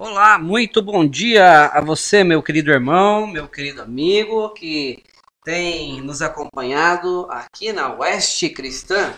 [0.00, 5.02] Olá, muito bom dia a você, meu querido irmão, meu querido amigo que
[5.42, 9.16] tem nos acompanhado aqui na Oeste Cristã,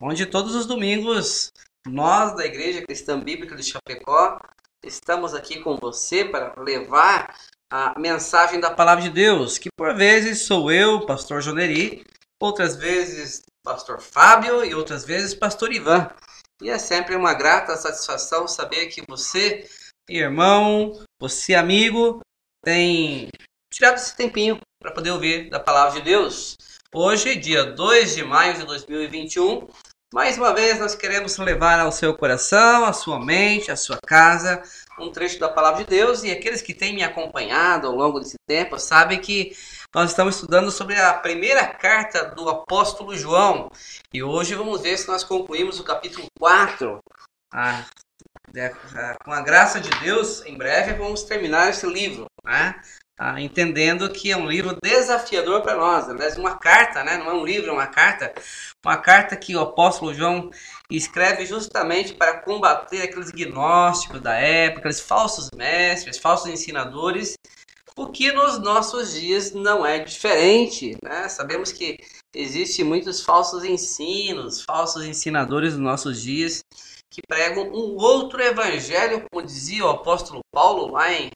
[0.00, 1.52] onde todos os domingos
[1.86, 4.38] nós da Igreja Cristã Bíblica de Chapecó
[4.82, 7.36] estamos aqui com você para levar
[7.70, 12.06] a mensagem da palavra de Deus, que por vezes sou eu, pastor Joneri,
[12.40, 16.10] outras vezes pastor Fábio e outras vezes pastor Ivan.
[16.62, 19.68] E é sempre uma grata satisfação saber que você,
[20.18, 22.20] irmão, você amigo,
[22.62, 23.30] tem
[23.72, 26.56] tirado esse tempinho para poder ouvir da palavra de Deus.
[26.94, 29.66] Hoje, dia 2 de maio de 2021,
[30.12, 34.62] mais uma vez nós queremos levar ao seu coração, à sua mente, à sua casa,
[35.00, 36.22] um trecho da palavra de Deus.
[36.22, 39.56] E aqueles que têm me acompanhado ao longo desse tempo sabem que
[39.94, 43.70] nós estamos estudando sobre a primeira carta do apóstolo João.
[44.12, 46.98] E hoje vamos ver se nós concluímos o capítulo 4.
[47.50, 47.84] Ah,
[49.24, 52.26] com a graça de Deus, em breve vamos terminar esse livro.
[52.44, 52.74] Né?
[53.18, 56.08] Ah, entendendo que é um livro desafiador para nós.
[56.08, 57.16] Aliás, uma carta, né?
[57.16, 58.32] não é um livro, é uma carta.
[58.84, 60.50] Uma carta que o apóstolo João
[60.90, 67.34] escreve justamente para combater aqueles gnósticos da época, aqueles falsos mestres, falsos ensinadores,
[67.96, 70.96] o que nos nossos dias não é diferente.
[71.02, 71.28] Né?
[71.28, 71.98] Sabemos que
[72.34, 76.64] existem muitos falsos ensinos, falsos ensinadores nos nossos dias
[77.12, 81.30] que pregam um outro evangelho, como dizia o apóstolo Paulo lá em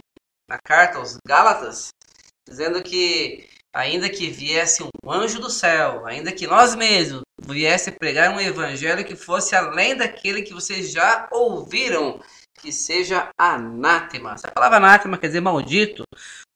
[0.49, 1.89] na carta aos Gálatas,
[2.49, 8.31] dizendo que ainda que viesse um anjo do céu, ainda que nós mesmos viesse pregar
[8.31, 12.21] um evangelho que fosse além daquele que vocês já ouviram,
[12.59, 14.33] que seja anátema.
[14.33, 16.05] Essa palavra anátema quer dizer maldito.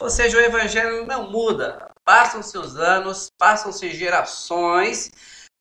[0.00, 1.90] Ou seja, o evangelho não muda.
[2.04, 5.10] Passam-se os anos, passam-se gerações,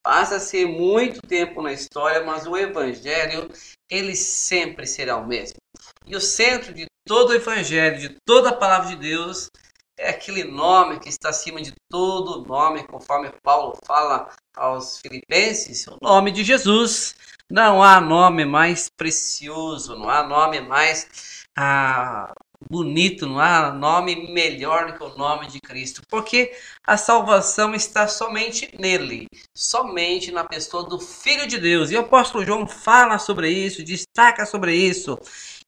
[0.03, 3.49] passa-se muito tempo na história, mas o evangelho
[3.89, 5.57] ele sempre será o mesmo.
[6.05, 9.49] E o centro de todo o evangelho, de toda a palavra de Deus,
[9.97, 15.97] é aquele nome que está acima de todo nome, conforme Paulo fala aos Filipenses, o
[16.01, 17.15] nome de Jesus.
[17.51, 22.31] Não há nome mais precioso, não há nome mais ah,
[22.69, 26.51] bonito, não há nome melhor que o nome de Cristo, porque
[26.85, 31.91] a salvação está somente nele, somente na pessoa do Filho de Deus.
[31.91, 35.17] E o apóstolo João fala sobre isso, destaca sobre isso.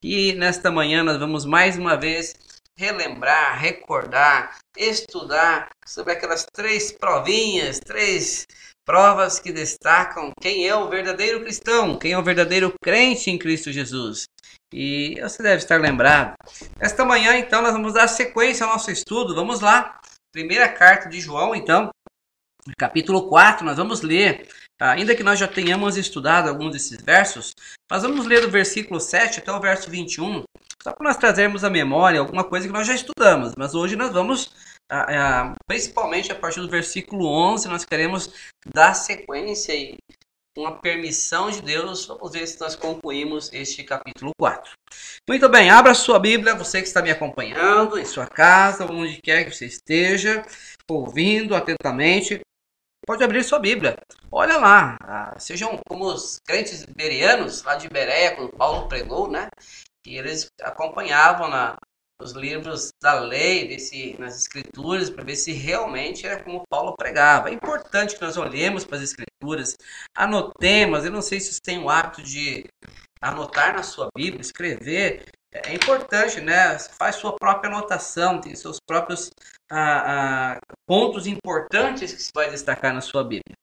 [0.03, 2.35] E nesta manhã nós vamos mais uma vez
[2.75, 8.47] relembrar, recordar, estudar sobre aquelas três provinhas, três
[8.91, 13.71] provas que destacam quem é o verdadeiro cristão, quem é o verdadeiro crente em Cristo
[13.71, 14.25] Jesus.
[14.69, 16.33] E você deve estar lembrado.
[16.77, 19.33] Esta manhã, então, nós vamos dar sequência ao nosso estudo.
[19.33, 19.97] Vamos lá.
[20.33, 21.89] Primeira carta de João, então,
[22.77, 24.45] capítulo 4, nós vamos ler
[24.81, 27.53] Ainda que nós já tenhamos estudado alguns desses versos,
[27.89, 30.41] nós vamos ler do versículo 7 até o verso 21,
[30.81, 33.53] só para nós trazermos à memória alguma coisa que nós já estudamos.
[33.55, 34.51] Mas hoje nós vamos,
[35.67, 38.33] principalmente a partir do versículo 11, nós queremos
[38.73, 39.97] dar sequência e
[40.55, 44.71] com a permissão de Deus, vamos ver se nós concluímos este capítulo 4.
[45.27, 49.45] Muito bem, abra sua Bíblia, você que está me acompanhando em sua casa, onde quer
[49.45, 50.43] que você esteja,
[50.89, 52.41] ouvindo atentamente.
[53.07, 53.95] Pode abrir sua Bíblia.
[54.31, 59.47] Olha lá, ah, sejam como os crentes berianos lá de Bereia, quando Paulo pregou, né?
[60.05, 61.77] E eles acompanhavam na,
[62.23, 67.49] os livros da lei, desse, nas escrituras, para ver se realmente era como Paulo pregava.
[67.49, 69.75] É importante que nós olhemos para as escrituras,
[70.15, 71.03] anotemos.
[71.03, 72.65] Eu não sei se você tem o hábito de
[73.21, 76.79] anotar na sua Bíblia, escrever é importante, né?
[76.79, 79.29] Faz sua própria anotação, tem seus próprios
[79.69, 83.53] ah, ah, pontos importantes que você vai destacar na sua Bíblia.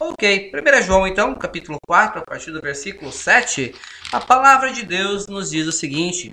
[0.00, 3.74] Ok, 1 João, então, capítulo 4, a partir do versículo 7,
[4.10, 6.32] a palavra de Deus nos diz o seguinte: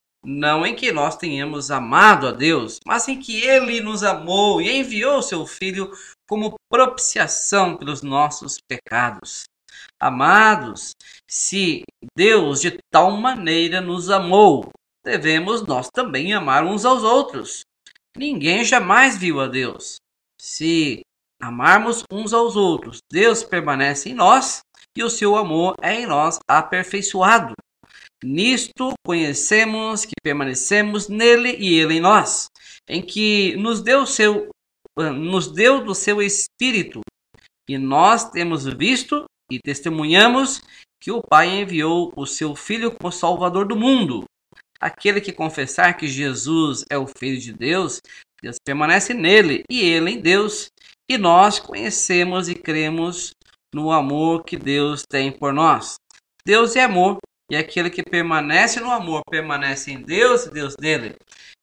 [0.23, 4.71] não em que nós tenhamos amado a Deus, mas em que ele nos amou e
[4.77, 5.91] enviou seu Filho
[6.27, 9.43] como propiciação pelos nossos pecados.
[9.99, 10.91] Amados,
[11.29, 11.83] se
[12.15, 14.69] Deus de tal maneira nos amou,
[15.03, 17.61] devemos nós também amar uns aos outros.
[18.15, 19.97] Ninguém jamais viu a Deus.
[20.39, 21.01] Se
[21.41, 24.61] amarmos uns aos outros, Deus permanece em nós
[24.95, 27.53] e o seu amor é em nós aperfeiçoado.
[28.23, 32.47] Nisto conhecemos que permanecemos nele e ele em nós.
[32.87, 34.49] em que nos deu, seu,
[34.97, 37.01] nos deu do seu Espírito,
[37.69, 40.61] e nós temos visto e testemunhamos
[41.01, 44.25] que o Pai enviou o seu Filho como Salvador do mundo.
[44.79, 48.01] Aquele que confessar que Jesus é o Filho de Deus,
[48.41, 50.69] Deus permanece nele e ele em Deus.
[51.09, 53.31] E nós conhecemos e cremos
[53.73, 55.95] no amor que Deus tem por nós.
[56.45, 57.19] Deus é amor,
[57.51, 61.15] e aquele que permanece no amor permanece em Deus e Deus nele.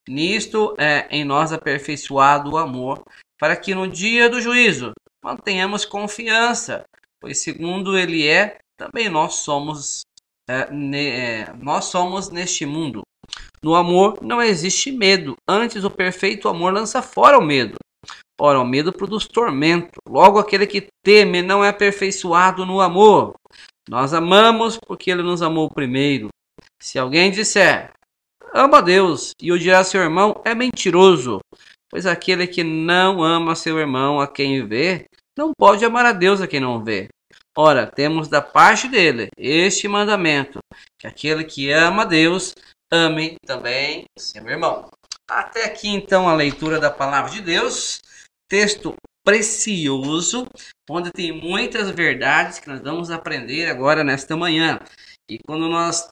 [0.06, 3.02] Nisto é em nós aperfeiçoado o amor,
[3.38, 4.92] para que no dia do juízo
[5.24, 6.84] mantenhamos confiança,
[7.18, 10.02] pois segundo ele é, também nós somos
[10.46, 13.00] é, ne, é, nós somos neste mundo.
[13.62, 17.76] No amor não existe medo, antes o perfeito amor lança fora o medo.
[18.40, 20.00] Ora, o medo produz tormento.
[20.08, 23.34] Logo, aquele que teme não é aperfeiçoado no amor.
[23.88, 26.28] Nós amamos porque ele nos amou primeiro.
[26.80, 27.90] Se alguém disser,
[28.54, 31.40] ama Deus e odiar seu irmão, é mentiroso.
[31.90, 35.06] Pois aquele que não ama seu irmão a quem vê,
[35.36, 37.08] não pode amar a Deus a quem não vê.
[37.56, 40.58] Ora, temos da parte dele este mandamento:
[41.00, 42.54] que aquele que ama a Deus,
[42.92, 44.90] ame também seu irmão.
[45.26, 48.00] Até aqui então a leitura da palavra de Deus,
[48.48, 48.94] texto
[49.28, 50.46] precioso,
[50.88, 54.80] onde tem muitas verdades que nós vamos aprender agora nesta manhã.
[55.28, 56.08] E quando nós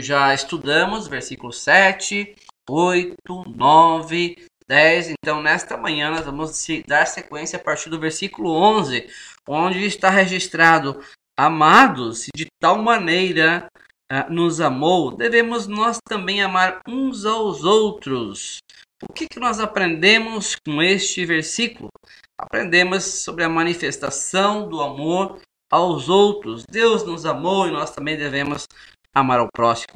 [0.00, 2.34] já estudamos versículo 7,
[2.70, 3.14] 8,
[3.54, 4.36] 9,
[4.66, 5.10] 10.
[5.10, 9.10] Então, nesta manhã, nós vamos dar sequência a partir do versículo 11,
[9.46, 10.98] onde está registrado:
[11.38, 13.66] Amados, se de tal maneira
[14.10, 18.56] uh, nos amou, devemos nós também amar uns aos outros.
[19.02, 21.90] O que, que nós aprendemos com este versículo?
[22.38, 25.38] Aprendemos sobre a manifestação do amor
[25.70, 26.64] aos outros.
[26.64, 28.66] Deus nos amou e nós também devemos
[29.14, 29.92] amar ao próximo.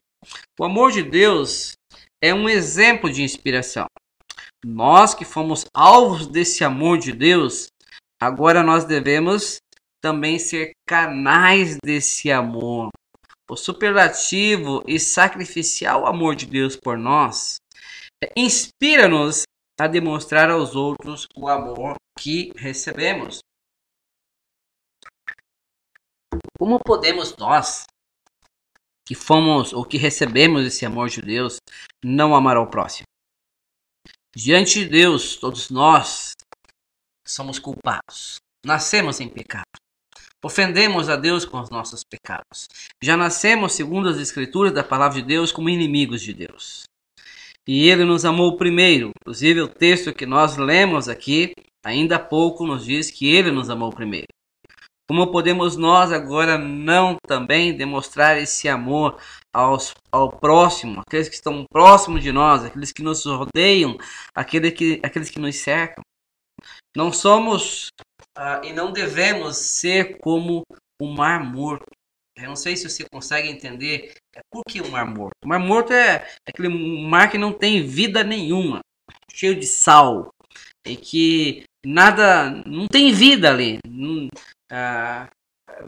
[0.58, 1.72] O amor de Deus
[2.22, 3.86] é um exemplo de inspiração.
[4.62, 7.68] Nós que fomos alvos desse amor de Deus,
[8.20, 9.56] agora nós devemos
[10.02, 12.90] também ser canais desse amor.
[13.50, 17.56] O superlativo e sacrificial amor de Deus por nós
[18.36, 19.44] inspira-nos
[19.80, 23.40] a demonstrar aos outros o amor que recebemos.
[26.58, 27.84] Como podemos nós,
[29.06, 31.56] que fomos ou que recebemos esse amor de Deus,
[32.04, 33.06] não amar ao próximo?
[34.36, 36.32] Diante de Deus, todos nós
[37.26, 38.36] somos culpados.
[38.64, 39.64] Nascemos em pecado.
[40.44, 42.68] Ofendemos a Deus com os nossos pecados.
[43.02, 46.89] Já nascemos, segundo as Escrituras da palavra de Deus, como inimigos de Deus.
[47.66, 49.10] E Ele nos amou primeiro.
[49.20, 51.52] Inclusive, o texto que nós lemos aqui,
[51.84, 54.28] ainda há pouco, nos diz que Ele nos amou primeiro.
[55.10, 59.20] Como podemos nós agora não também demonstrar esse amor
[59.52, 63.98] aos, ao próximo, aqueles que estão próximos de nós, aqueles que nos rodeiam,
[64.32, 66.04] aqueles que, aqueles que nos cercam?
[66.96, 67.88] Não somos
[68.38, 70.62] uh, e não devemos ser como
[71.00, 71.86] o mar morto.
[72.42, 75.34] Eu não sei se você consegue entender é, por que o mar morto.
[75.44, 78.80] O mar morto é, aquele mar que não tem vida nenhuma,
[79.32, 80.30] cheio de sal,
[80.86, 83.78] e que nada, não tem vida ali.
[83.86, 84.28] Não,
[84.70, 85.28] ah,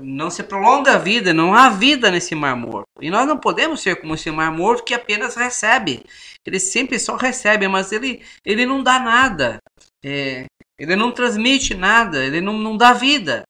[0.00, 2.86] não se prolonga a vida, não há vida nesse mar morto.
[3.00, 6.04] E nós não podemos ser como esse mar morto que apenas recebe.
[6.46, 9.58] Ele sempre só recebe, mas ele, ele não dá nada.
[10.04, 10.46] É,
[10.78, 13.44] ele não transmite nada, ele não, não dá vida.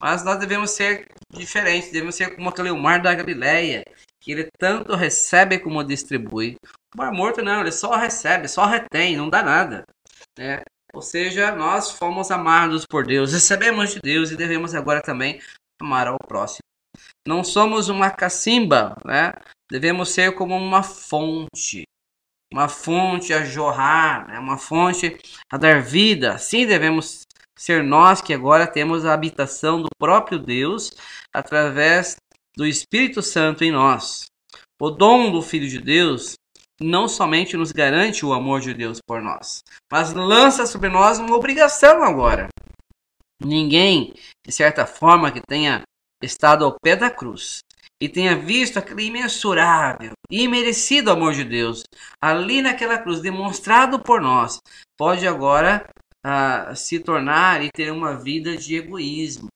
[0.00, 3.84] Mas nós devemos ser diferentes, devemos ser como aquele mar da Galileia,
[4.20, 6.56] que ele tanto recebe como distribui.
[6.94, 9.84] O mar morto não, ele só recebe, só retém, não dá nada.
[10.38, 10.62] Né?
[10.92, 15.40] Ou seja, nós fomos amados por Deus, recebemos de Deus e devemos agora também
[15.80, 16.62] amar ao próximo.
[17.26, 19.32] Não somos uma cacimba, né?
[19.70, 21.84] Devemos ser como uma fonte,
[22.52, 24.38] uma fonte a jorrar, né?
[24.38, 25.18] uma fonte
[25.52, 26.32] a dar vida.
[26.32, 27.26] Assim devemos
[27.58, 30.92] ser nós que agora temos a habitação do próprio Deus
[31.34, 32.16] através
[32.56, 34.26] do Espírito Santo em nós.
[34.80, 36.34] O dom do Filho de Deus
[36.80, 41.34] não somente nos garante o amor de Deus por nós, mas lança sobre nós uma
[41.34, 42.48] obrigação agora.
[43.42, 44.14] Ninguém,
[44.46, 45.82] de certa forma, que tenha
[46.22, 47.60] estado ao pé da cruz
[48.00, 51.82] e tenha visto aquele imensurável e imerecido amor de Deus
[52.20, 54.60] ali naquela cruz demonstrado por nós,
[54.96, 55.88] pode agora
[56.74, 59.48] se tornar e ter uma vida de egoísmo.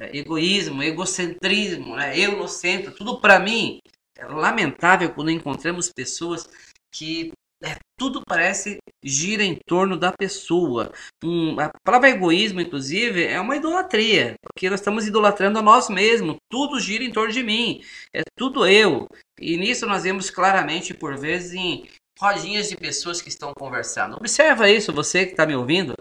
[0.00, 2.16] É, egoísmo, egocentrismo, né?
[2.18, 3.78] eu no centro, tudo para mim.
[4.16, 6.48] É lamentável quando encontramos pessoas
[6.92, 7.32] que
[7.64, 10.92] é, tudo parece gira em torno da pessoa.
[11.22, 16.36] Um, a palavra egoísmo, inclusive, é uma idolatria, porque nós estamos idolatrando a nós mesmos.
[16.48, 17.82] Tudo gira em torno de mim,
[18.14, 19.08] é tudo eu.
[19.40, 21.88] E nisso nós vemos claramente, por vezes, em,
[22.18, 24.16] rodinhas de pessoas que estão conversando.
[24.16, 25.94] Observa isso, você que está me ouvindo.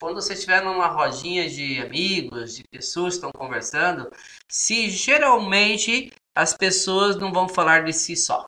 [0.00, 4.10] Quando você estiver numa rodinha de amigos, de pessoas que estão conversando,
[4.50, 8.44] se geralmente as pessoas não vão falar de si só.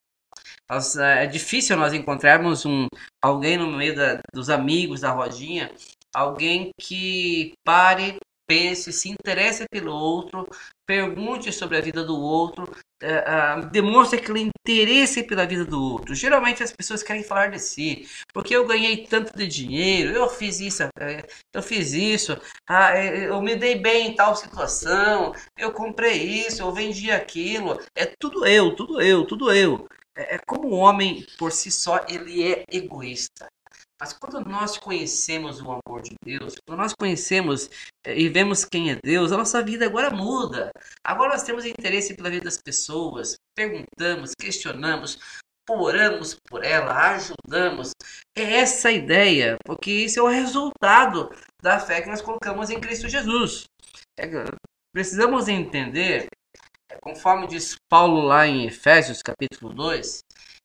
[0.98, 2.88] É difícil nós encontrarmos um,
[3.22, 5.70] alguém no meio da, dos amigos da rodinha,
[6.12, 10.48] alguém que pare pense, se interesse pelo outro,
[10.86, 16.14] pergunte sobre a vida do outro, uh, uh, demonstre aquele interesse pela vida do outro.
[16.14, 20.60] Geralmente as pessoas querem falar de si, porque eu ganhei tanto de dinheiro, eu fiz
[20.60, 20.90] isso, uh,
[21.52, 22.36] eu fiz isso,
[22.68, 27.80] ah, eu me dei bem em tal situação, eu comprei isso, eu vendi aquilo.
[27.94, 29.86] É tudo eu, tudo eu, tudo eu.
[30.16, 33.48] É, é como o homem por si só ele é egoísta.
[34.00, 37.70] Mas quando nós conhecemos o amor de Deus, quando nós conhecemos
[38.04, 40.72] eh, e vemos quem é Deus, a nossa vida agora muda.
[41.04, 45.18] Agora nós temos interesse pela vida das pessoas, perguntamos, questionamos,
[45.68, 47.92] oramos por ela, ajudamos.
[48.36, 51.30] É essa a ideia, porque isso é o resultado
[51.62, 53.64] da fé que nós colocamos em Cristo Jesus.
[54.18, 54.26] É,
[54.92, 56.26] precisamos entender,
[57.00, 60.20] conforme diz Paulo lá em Efésios capítulo 2,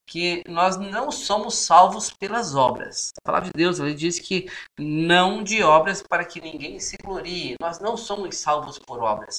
[0.10, 3.12] que nós não somos salvos pelas obras.
[3.20, 7.56] A palavra de Deus ele diz que não de obras para que ninguém se glorie.
[7.62, 9.38] Nós não somos salvos por obras.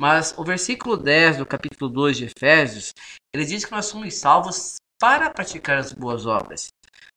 [0.00, 2.92] Mas o versículo 10 do capítulo 2 de Efésios,
[3.34, 6.68] ele diz que nós somos salvos para praticar as boas obras.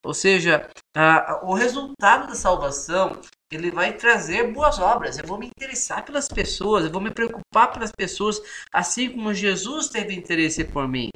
[0.04, 5.18] Ou seja, a, o resultado da salvação ele vai trazer boas obras.
[5.18, 9.90] Eu vou me interessar pelas pessoas, eu vou me preocupar pelas pessoas, assim como Jesus
[9.90, 11.10] teve interesse por mim,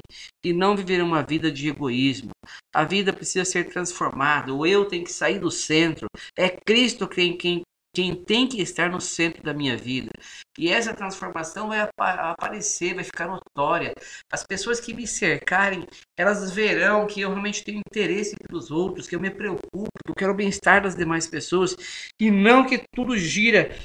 [0.44, 2.30] e não viver uma vida de egoísmo.
[2.74, 6.06] A vida precisa ser transformada, o eu tem que sair do centro.
[6.36, 7.62] É Cristo quem, quem,
[7.94, 10.10] quem tem que estar no centro da minha vida.
[10.58, 13.94] E essa transformação vai aparecer, vai ficar notória.
[14.30, 19.14] As pessoas que me cercarem, elas verão que eu realmente tenho interesse pelos outros, que
[19.14, 21.76] eu me preocupo, que eu quero o bem-estar das demais pessoas
[22.20, 23.76] e não que tudo gira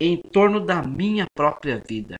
[0.00, 2.16] em torno da minha própria vida.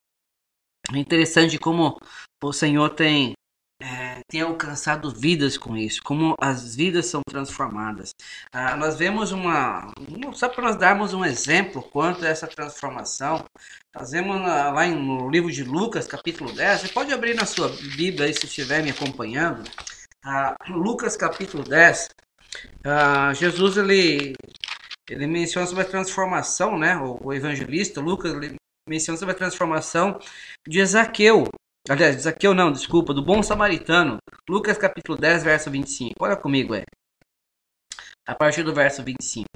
[0.92, 1.98] É interessante como
[2.42, 3.34] o Senhor tem
[3.80, 8.12] é, tem alcançado vidas com isso, como as vidas são transformadas.
[8.52, 9.92] Ah, nós vemos uma,
[10.34, 13.44] só para nós darmos um exemplo quanto a essa transformação,
[13.94, 18.26] nós vemos lá no livro de Lucas, capítulo 10, você pode abrir na sua Bíblia
[18.26, 19.62] aí se estiver me acompanhando,
[20.24, 22.08] ah, Lucas capítulo 10,
[22.84, 24.34] ah, Jesus ele,
[25.08, 28.34] ele menciona sobre a transformação, né, o, o evangelista Lucas
[28.88, 30.18] menciona sobre a transformação
[30.66, 31.48] de Ezaqueu,
[31.88, 34.16] Aliás, Zaqueu não, desculpa, do bom samaritano.
[34.48, 36.14] Lucas capítulo 10, verso 25.
[36.20, 36.84] Olha comigo, é.
[38.26, 39.46] A partir do verso 25.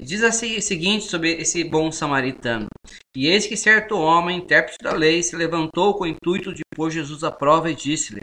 [0.00, 2.66] Diz assim, o seguinte sobre esse bom samaritano.
[3.14, 6.90] E eis que certo homem, intérprete da lei, se levantou com o intuito de pôr
[6.90, 8.22] Jesus à prova e disse-lhe: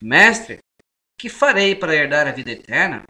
[0.00, 0.58] Mestre,
[1.18, 3.04] que farei para herdar a vida eterna?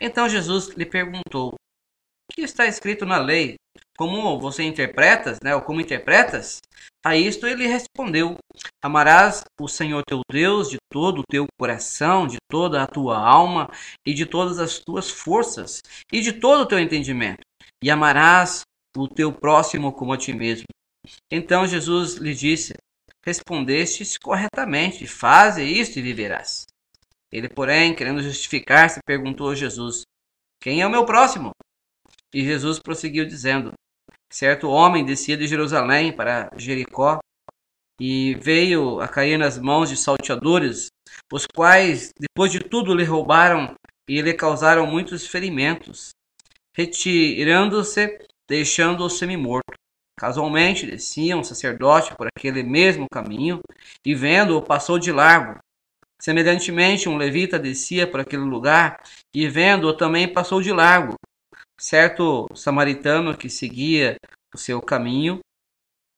[0.00, 1.56] Então Jesus lhe perguntou:
[2.36, 3.56] que está escrito na lei?
[3.96, 6.60] Como você interpretas, né, ou como interpretas?
[7.04, 8.36] A isto ele respondeu:
[8.82, 13.70] Amarás o Senhor teu Deus de todo o teu coração, de toda a tua alma
[14.06, 17.40] e de todas as tuas forças e de todo o teu entendimento,
[17.82, 18.62] e amarás
[18.96, 20.66] o teu próximo como a ti mesmo.
[21.30, 22.74] Então Jesus lhe disse:
[23.24, 26.64] Respondestes corretamente, faze isto e viverás.
[27.32, 30.02] Ele, porém, querendo justificar-se, perguntou a Jesus:
[30.60, 31.50] Quem é o meu próximo?
[32.36, 33.72] E Jesus prosseguiu dizendo:
[34.30, 37.18] Certo homem descia de Jerusalém para Jericó
[37.98, 40.88] e veio a cair nas mãos de salteadores,
[41.32, 43.74] os quais, depois de tudo, lhe roubaram
[44.06, 46.10] e lhe causaram muitos ferimentos,
[46.76, 49.72] retirando-se, deixando-o semi-morto.
[50.20, 53.60] Casualmente descia um sacerdote por aquele mesmo caminho
[54.04, 55.58] e, vendo-o, passou de largo.
[56.20, 59.02] Semelhantemente, um levita descia por aquele lugar
[59.34, 61.16] e, vendo-o, também passou de largo.
[61.78, 64.16] Certo samaritano que seguia
[64.54, 65.40] o seu caminho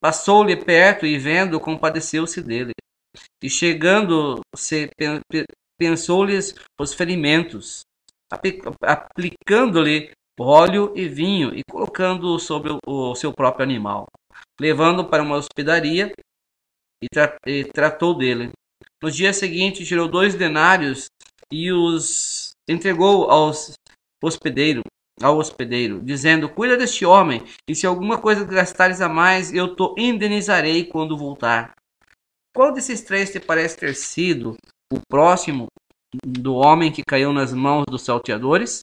[0.00, 2.72] passou-lhe perto e, vendo, compadeceu-se dele.
[3.42, 4.90] E chegando-se,
[5.76, 7.80] pensou-lhes os ferimentos,
[8.82, 14.06] aplicando-lhe óleo e vinho e colocando-o sobre o seu próprio animal,
[14.60, 16.12] levando para uma hospedaria
[17.02, 18.52] e, tra e tratou dele.
[19.02, 21.06] No dia seguinte, tirou dois denários
[21.52, 23.72] e os entregou aos
[24.22, 24.82] hospedeiros
[25.22, 29.82] ao hospedeiro, dizendo: Cuida deste homem, e se alguma coisa gastares a mais, eu te
[29.96, 31.74] indenizarei quando voltar.
[32.54, 34.56] Qual desses três te parece ter sido
[34.92, 35.66] o próximo
[36.24, 38.82] do homem que caiu nas mãos dos salteadores?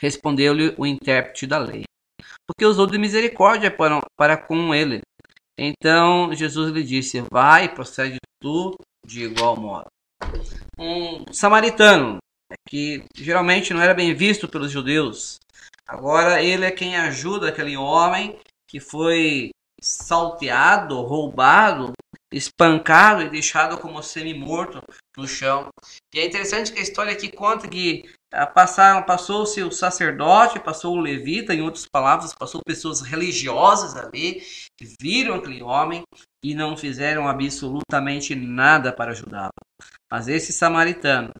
[0.00, 1.84] Respondeu-lhe o intérprete da lei,
[2.46, 5.00] porque usou de misericórdia para, para com ele.
[5.58, 8.76] Então Jesus lhe disse: Vai, procede tu
[9.06, 9.86] de igual modo.
[10.78, 12.18] um samaritano,
[12.68, 15.38] que geralmente não era bem visto pelos judeus.
[15.86, 21.92] Agora ele é quem ajuda aquele homem que foi salteado, roubado,
[22.32, 24.82] espancado e deixado como semi-morto
[25.16, 25.68] no chão.
[26.14, 30.96] E é interessante que a história aqui conta que ah, passaram, passou-se o sacerdote, passou
[30.96, 34.42] o levita, em outras palavras, passou pessoas religiosas ali,
[34.78, 36.02] que viram aquele homem
[36.42, 39.52] e não fizeram absolutamente nada para ajudá-lo.
[40.10, 41.32] Mas esse samaritano,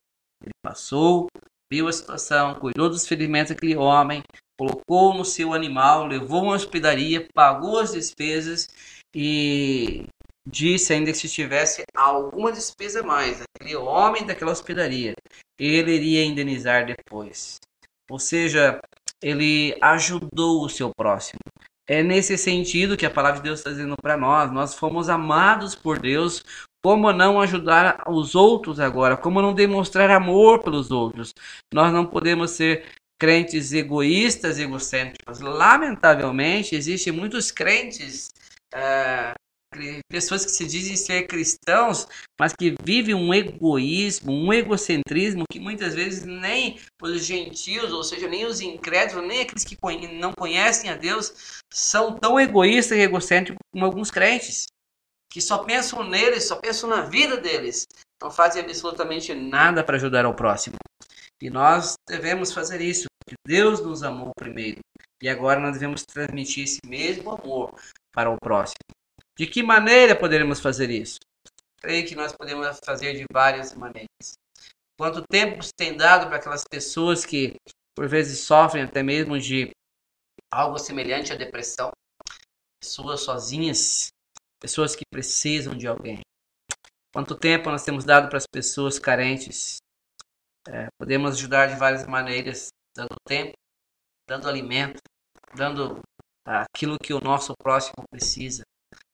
[0.43, 1.29] ele passou,
[1.73, 4.23] viu a situação, cuidou dos ferimentos daquele homem,
[4.59, 8.69] colocou no seu animal, levou uma hospedaria, pagou as despesas
[9.15, 10.05] e
[10.47, 15.15] disse ainda que se tivesse alguma despesa a mais, aquele homem daquela hospedaria,
[15.59, 17.59] ele iria indenizar depois.
[18.11, 18.81] Ou seja,
[19.23, 21.41] ele ajudou o seu próximo.
[21.89, 25.75] É nesse sentido que a palavra de Deus está dizendo para nós: nós fomos amados
[25.75, 26.43] por Deus.
[26.85, 29.17] Como não ajudar os outros agora?
[29.17, 31.33] Como não demonstrar amor pelos outros?
[31.73, 32.85] Nós não podemos ser
[33.21, 35.39] crentes egoístas, egocêntricos.
[35.41, 38.31] Lamentavelmente, existem muitos crentes
[38.75, 39.33] uh,
[40.11, 42.07] pessoas que se dizem ser cristãos,
[42.39, 48.29] mas que vivem um egoísmo, um egocentrismo que muitas vezes nem os gentios, ou seja,
[48.29, 49.79] nem os incrédulos, nem aqueles que
[50.15, 54.67] não conhecem a Deus, são tão egoístas e egocêntricos como alguns crentes,
[55.33, 57.87] que só pensam neles, só pensam na vida deles,
[58.23, 60.77] não fazem absolutamente nada para ajudar ao próximo.
[61.41, 64.81] E nós devemos fazer isso, porque Deus nos amou primeiro.
[65.23, 67.75] E agora nós devemos transmitir esse mesmo amor
[68.12, 68.77] para o próximo.
[69.35, 71.19] De que maneira poderemos fazer isso?
[71.81, 74.35] Creio que nós podemos fazer de várias maneiras.
[74.99, 77.57] Quanto tempo tem dado para aquelas pessoas que
[77.97, 79.71] por vezes sofrem até mesmo de
[80.51, 81.91] algo semelhante à depressão,
[82.81, 84.12] pessoas sozinhas,
[84.62, 86.21] pessoas que precisam de alguém.
[87.12, 89.78] Quanto tempo nós temos dado para as pessoas carentes?
[90.69, 93.52] É, podemos ajudar de várias maneiras, dando tempo,
[94.28, 95.00] dando alimento,
[95.52, 96.00] dando
[96.46, 98.62] aquilo que o nosso próximo precisa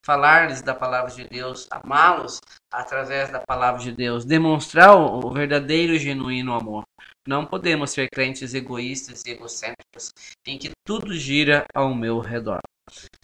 [0.05, 2.39] falar-lhes da palavra de Deus, amá-los
[2.71, 6.83] através da palavra de Deus, demonstrar o verdadeiro e genuíno amor.
[7.27, 10.11] Não podemos ser crentes egoístas e egocêntricos
[10.47, 12.59] em que tudo gira ao meu redor.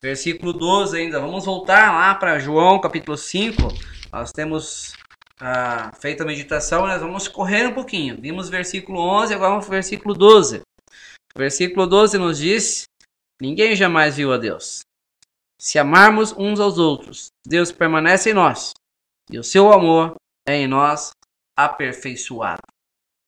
[0.01, 1.19] Versículo 12 ainda.
[1.19, 3.61] Vamos voltar lá para João capítulo 5.
[4.11, 4.93] Nós temos
[5.39, 8.19] ah, feito a meditação, nós vamos correr um pouquinho.
[8.19, 10.61] Vimos versículo 11, agora vamos para versículo 12.
[11.35, 12.85] O versículo 12 nos diz:
[13.41, 14.81] Ninguém jamais viu a Deus.
[15.59, 18.73] Se amarmos uns aos outros, Deus permanece em nós
[19.29, 20.15] e o seu amor
[20.47, 21.11] é em nós
[21.57, 22.61] aperfeiçoado.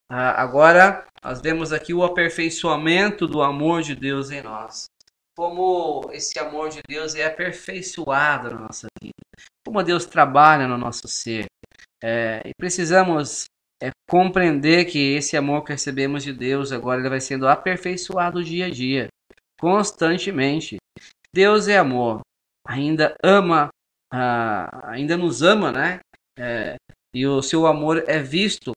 [0.10, 4.86] Ah, agora, nós vemos aqui o aperfeiçoamento do amor de Deus em nós.
[5.38, 9.14] Como esse amor de Deus é aperfeiçoado na nossa vida.
[9.64, 11.46] Como Deus trabalha no nosso ser.
[12.04, 13.46] É, e precisamos
[13.82, 18.66] é, compreender que esse amor que recebemos de Deus agora ele vai sendo aperfeiçoado dia
[18.66, 19.10] a dia,
[19.60, 20.78] constantemente.
[21.32, 22.22] Deus é amor,
[22.66, 23.70] ainda ama,
[24.12, 26.00] uh, ainda nos ama, né?
[26.40, 26.78] É,
[27.14, 28.72] e o seu amor é visto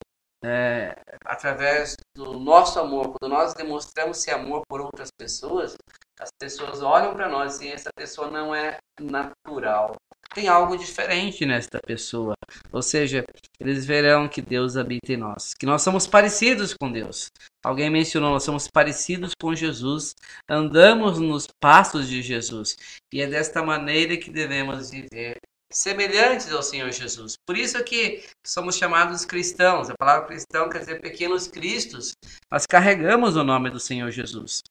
[0.45, 0.95] é,
[1.25, 3.15] através do nosso amor.
[3.19, 5.77] Quando nós demonstramos esse amor por outras pessoas,
[6.21, 9.97] as pessoas olham para nós e essa pessoa não é natural
[10.35, 12.35] tem algo diferente nesta pessoa.
[12.73, 13.25] Ou seja,
[13.59, 17.29] eles verão que Deus habita em nós, que nós somos parecidos com Deus.
[17.65, 20.15] Alguém mencionou, nós somos parecidos com Jesus,
[20.49, 22.77] andamos nos passos de Jesus.
[23.13, 25.37] E é desta maneira que devemos viver,
[25.71, 27.35] semelhantes ao Senhor Jesus.
[27.47, 29.91] Por isso que somos chamados cristãos.
[29.91, 32.13] A palavra cristão quer dizer pequenos cristos.
[32.51, 34.63] Nós carregamos o nome do Senhor Jesus.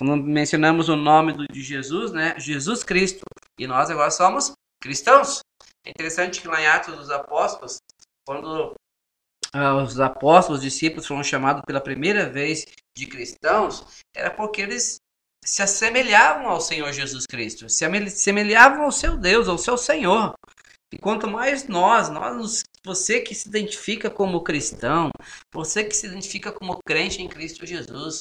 [0.00, 2.38] Ah, quando mencionamos o nome de Jesus, né?
[2.38, 3.24] Jesus Cristo.
[3.58, 5.40] E nós agora somos cristãos.
[5.84, 7.78] É interessante que lá em Atos dos Apóstolos,
[8.26, 8.74] quando
[9.54, 14.96] uh, os apóstolos, os discípulos foram chamados pela primeira vez de cristãos, era porque eles
[15.44, 20.34] se assemelhavam ao Senhor Jesus Cristo, se assemelhavam ao seu Deus, ao seu Senhor.
[20.92, 25.10] E quanto mais nós, nós, você que se identifica como cristão,
[25.52, 28.20] você que se identifica como crente em Cristo Jesus,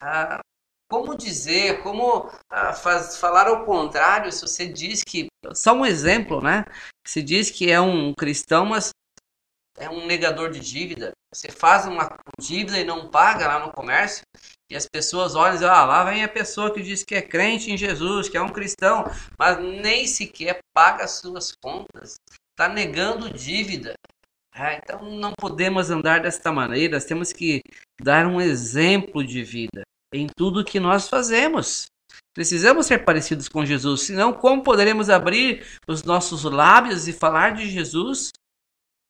[0.00, 0.40] ah,
[0.90, 5.28] como dizer, como ah, faz, falar ao contrário se você diz que.
[5.54, 6.64] Só um exemplo, né?
[7.06, 8.90] Se diz que é um cristão, mas
[9.78, 11.12] é um negador de dívida.
[11.32, 14.22] Você faz uma dívida e não paga lá no comércio,
[14.68, 17.22] e as pessoas olham e dizem: ah, lá vem a pessoa que diz que é
[17.22, 19.04] crente em Jesus, que é um cristão,
[19.38, 22.16] mas nem sequer paga as suas contas,
[22.50, 23.94] está negando dívida.
[24.52, 27.62] É, então não podemos andar desta maneira, temos que
[28.02, 31.86] dar um exemplo de vida em tudo que nós fazemos.
[32.34, 37.68] Precisamos ser parecidos com Jesus, senão como poderemos abrir os nossos lábios e falar de
[37.68, 38.30] Jesus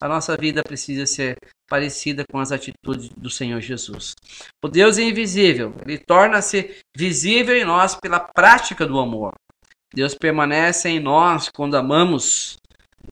[0.03, 1.37] a nossa vida precisa ser
[1.69, 4.15] parecida com as atitudes do Senhor Jesus.
[4.65, 9.35] O Deus é invisível, ele torna-se visível em nós pela prática do amor.
[9.95, 12.57] Deus permanece em nós quando amamos.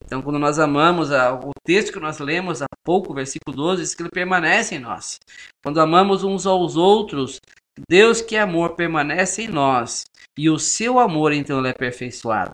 [0.03, 4.03] Então, quando nós amamos, o texto que nós lemos há pouco, versículo 12, diz que
[4.03, 5.19] ele permanece em nós.
[5.63, 7.39] Quando amamos uns aos outros,
[7.89, 10.05] Deus que é amor permanece em nós
[10.37, 12.51] e o seu amor então é aperfeiçoado.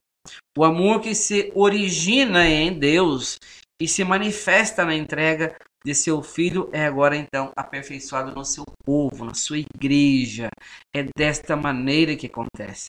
[0.56, 3.38] O amor que se origina em Deus
[3.80, 9.24] e se manifesta na entrega de seu filho é agora então aperfeiçoado no seu povo,
[9.24, 10.48] na sua igreja.
[10.94, 12.86] É desta maneira que acontece.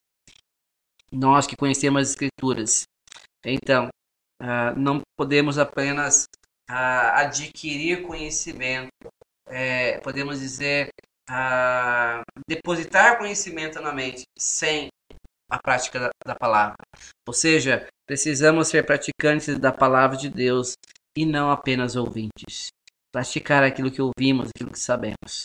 [1.12, 2.84] Nós que conhecemos as escrituras,
[3.45, 3.89] então,
[4.41, 6.26] uh, não podemos apenas
[6.69, 8.89] uh, adquirir conhecimento,
[9.48, 10.89] é, podemos dizer,
[11.29, 14.88] uh, depositar conhecimento na mente sem
[15.49, 16.75] a prática da, da palavra.
[17.27, 20.73] Ou seja, precisamos ser praticantes da palavra de Deus
[21.17, 22.67] e não apenas ouvintes.
[23.13, 25.43] Praticar aquilo que ouvimos, aquilo que sabemos.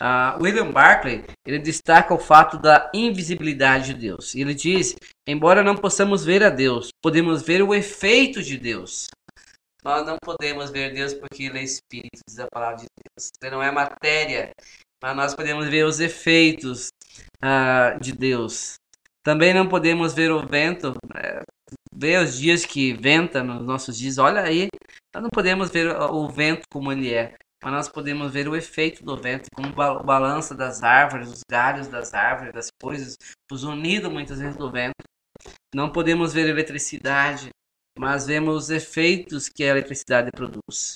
[0.00, 4.34] Uh, William Barclay ele destaca o fato da invisibilidade de Deus.
[4.34, 4.96] Ele diz:
[5.28, 9.06] embora não possamos ver a Deus, podemos ver o efeito de Deus.
[9.84, 13.30] Nós não podemos ver Deus porque Ele é Espírito, diz a palavra de Deus.
[13.40, 14.52] Ele não é matéria,
[15.02, 16.88] mas nós podemos ver os efeitos
[17.42, 18.74] uh, de Deus.
[19.24, 21.42] Também não podemos ver o vento, né?
[21.92, 24.18] ver os dias que venta nos nossos dias.
[24.18, 24.68] Olha aí,
[25.14, 29.04] nós não podemos ver o vento como ele é, mas nós podemos ver o efeito
[29.04, 33.16] do vento, como o balança das árvores, os galhos das árvores, das coisas,
[33.50, 34.94] os unidos muitas vezes do vento.
[35.74, 37.48] Não podemos ver eletricidade,
[37.98, 40.94] mas vemos os efeitos que a eletricidade produz.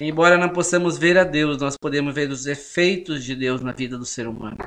[0.00, 3.96] Embora não possamos ver a Deus, nós podemos ver os efeitos de Deus na vida
[3.96, 4.58] do ser humano.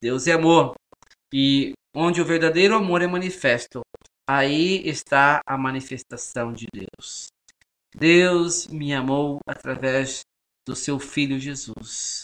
[0.00, 0.74] Deus é amor,
[1.32, 3.80] e onde o verdadeiro amor é manifesto,
[4.28, 7.28] aí está a manifestação de Deus.
[7.94, 10.20] Deus me amou através
[10.66, 12.22] do seu filho Jesus.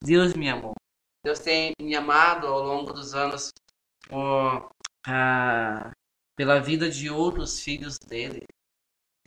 [0.00, 0.74] Deus me amou.
[1.24, 3.50] Deus tem me amado ao longo dos anos
[4.08, 4.70] por,
[5.06, 5.90] ah,
[6.36, 8.44] pela vida de outros filhos dele.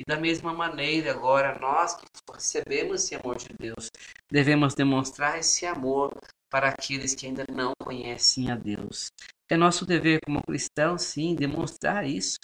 [0.02, 3.92] E da mesma maneira, agora, nós que recebemos esse amor de Deus,
[4.32, 6.12] devemos demonstrar esse amor
[6.50, 9.12] para aqueles que ainda não conhecem a Deus.
[9.48, 12.40] É nosso dever como cristão, sim, demonstrar isso.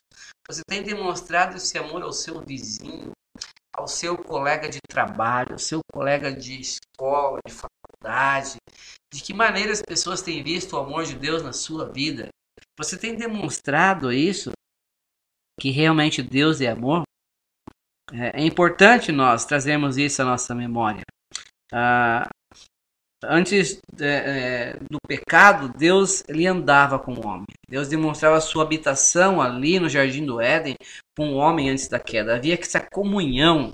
[0.47, 3.09] Você tem demonstrado esse amor ao seu vizinho,
[3.75, 8.57] ao seu colega de trabalho, ao seu colega de escola, de faculdade.
[9.11, 12.29] De que maneira as pessoas têm visto o amor de Deus na sua vida?
[12.77, 14.51] Você tem demonstrado isso?
[15.59, 17.06] Que realmente Deus é amor?
[18.13, 21.03] É, é importante nós trazermos isso à nossa memória.
[21.71, 22.29] Ah,
[23.23, 27.47] antes é, é, do pecado, Deus ele andava com o homem.
[27.69, 30.75] Deus demonstrava sua habitação ali no jardim do Éden
[31.17, 32.35] com o homem antes da queda.
[32.35, 33.73] Havia essa comunhão.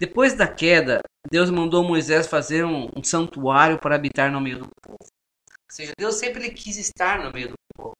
[0.00, 4.68] Depois da queda, Deus mandou Moisés fazer um, um santuário para habitar no meio do
[4.82, 4.98] povo.
[5.00, 7.94] Ou seja, Deus sempre quis estar no meio do povo.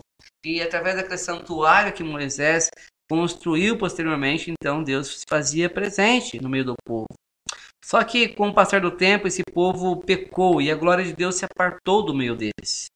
[0.45, 2.71] E através daquele santuário que Moisés
[3.11, 7.09] construiu posteriormente, então Deus se fazia presente no meio do povo.
[7.85, 11.35] Só que com o passar do tempo, esse povo pecou e a glória de Deus
[11.35, 12.87] se apartou do meio deles.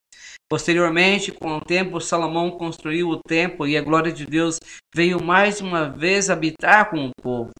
[0.48, 4.60] Posteriormente, com o tempo, Salomão construiu o templo e a glória de Deus
[4.94, 7.50] veio mais uma vez habitar com o povo.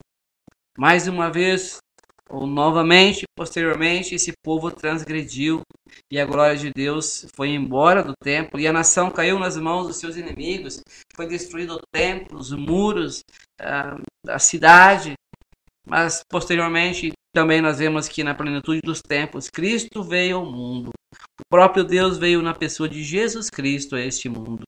[0.79, 1.79] Mais uma vez,
[2.35, 5.62] ou novamente, posteriormente, esse povo transgrediu
[6.11, 9.87] e a glória de Deus foi embora do templo e a nação caiu nas mãos
[9.87, 10.81] dos seus inimigos.
[11.14, 13.23] Foi destruído o templo, os muros,
[13.61, 15.14] a, a cidade.
[15.87, 20.90] Mas posteriormente também nós vemos que na plenitude dos tempos Cristo veio ao mundo.
[21.40, 24.62] O próprio Deus veio na pessoa de Jesus Cristo a este mundo.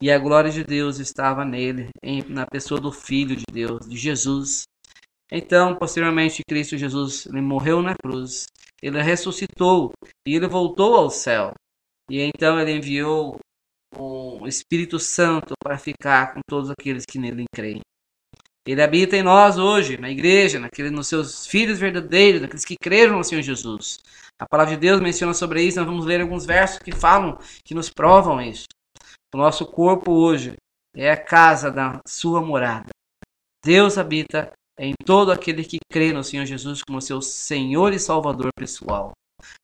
[0.00, 3.96] E a glória de Deus estava nele, em, na pessoa do Filho de Deus, de
[3.96, 4.64] Jesus.
[5.30, 8.46] Então, posteriormente, Cristo Jesus ele morreu na cruz,
[8.82, 9.92] ele ressuscitou
[10.26, 11.52] e ele voltou ao céu.
[12.10, 13.38] E então ele enviou
[13.96, 17.80] o Espírito Santo para ficar com todos aqueles que nele creem.
[18.66, 23.16] Ele habita em nós hoje, na igreja, naquele, nos seus filhos verdadeiros, naqueles que creram
[23.16, 23.98] no Senhor Jesus.
[24.38, 27.74] A palavra de Deus menciona sobre isso, nós vamos ler alguns versos que falam, que
[27.74, 28.66] nos provam isso.
[29.34, 30.54] O nosso corpo hoje
[30.94, 32.90] é a casa da sua morada.
[33.64, 38.50] Deus habita em todo aquele que crê no Senhor Jesus como seu Senhor e Salvador
[38.56, 39.12] pessoal.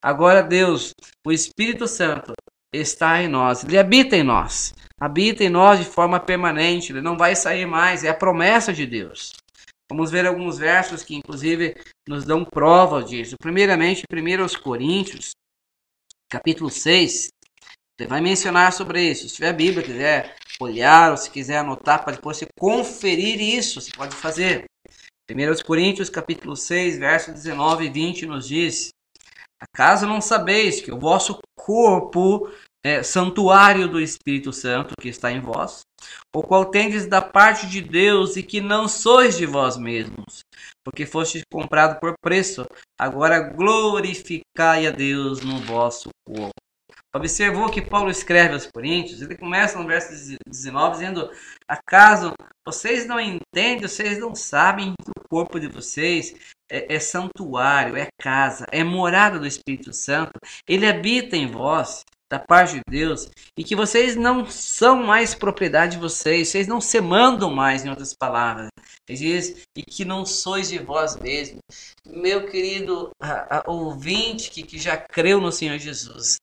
[0.03, 0.93] Agora Deus,
[1.27, 2.33] o Espírito Santo,
[2.73, 7.17] está em nós, ele habita em nós habita em nós de forma permanente, ele não
[7.17, 9.35] vai sair mais, é a promessa de Deus.
[9.91, 11.77] Vamos ver alguns versos que, inclusive,
[12.09, 13.37] nos dão prova disso.
[13.39, 15.33] Primeiramente, 1 Coríntios,
[16.31, 17.29] capítulo 6,
[17.97, 19.29] você vai mencionar sobre isso.
[19.29, 23.91] Se tiver Bíblia, quiser olhar, ou se quiser anotar, para depois você conferir isso, você
[23.93, 24.65] pode fazer.
[25.31, 28.91] 1 Coríntios capítulo 6, verso 19 e 20 nos diz:
[29.59, 32.51] Acaso não sabeis que o vosso corpo
[32.85, 35.81] é santuário do Espírito Santo que está em vós,
[36.35, 40.45] o qual tendes da parte de Deus e que não sois de vós mesmos,
[40.85, 42.67] porque fostes comprado por preço,
[43.01, 46.53] agora glorificai a Deus no vosso corpo.
[47.17, 51.31] Observou que Paulo escreve aos Coríntios, ele começa no verso 19 dizendo:
[51.69, 52.35] Acaso
[52.67, 56.33] vocês não entendem, vocês não sabem que corpo de vocês
[56.71, 62.39] é, é santuário, é casa, é morada do Espírito Santo, ele habita em vós, da
[62.39, 67.01] parte de Deus e que vocês não são mais propriedade de vocês, vocês não se
[67.01, 68.69] mandam mais, em outras palavras.
[69.09, 71.61] Ele diz, e que não sois de vós mesmos.
[72.07, 76.37] Meu querido a, a, ouvinte que, que já creu no Senhor Jesus,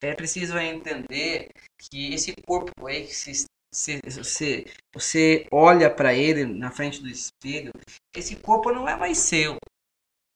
[0.00, 3.44] é preciso entender que esse corpo aí que se,
[3.76, 7.70] se, se você olha para ele na frente do espelho,
[8.14, 9.56] esse corpo não é mais seu.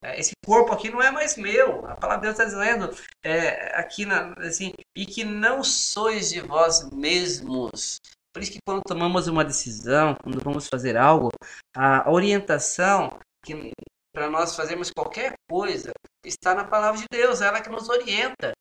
[0.03, 1.87] É, esse corpo aqui não é mais meu.
[1.87, 6.41] A palavra de Deus está dizendo é, aqui na, assim, e que não sois de
[6.41, 7.99] vós mesmos.
[8.33, 11.31] Por isso que quando tomamos uma decisão, quando vamos fazer algo,
[11.75, 13.73] a orientação que
[14.13, 15.93] para nós fazermos qualquer coisa
[16.25, 18.53] está na palavra de Deus, ela que nos orienta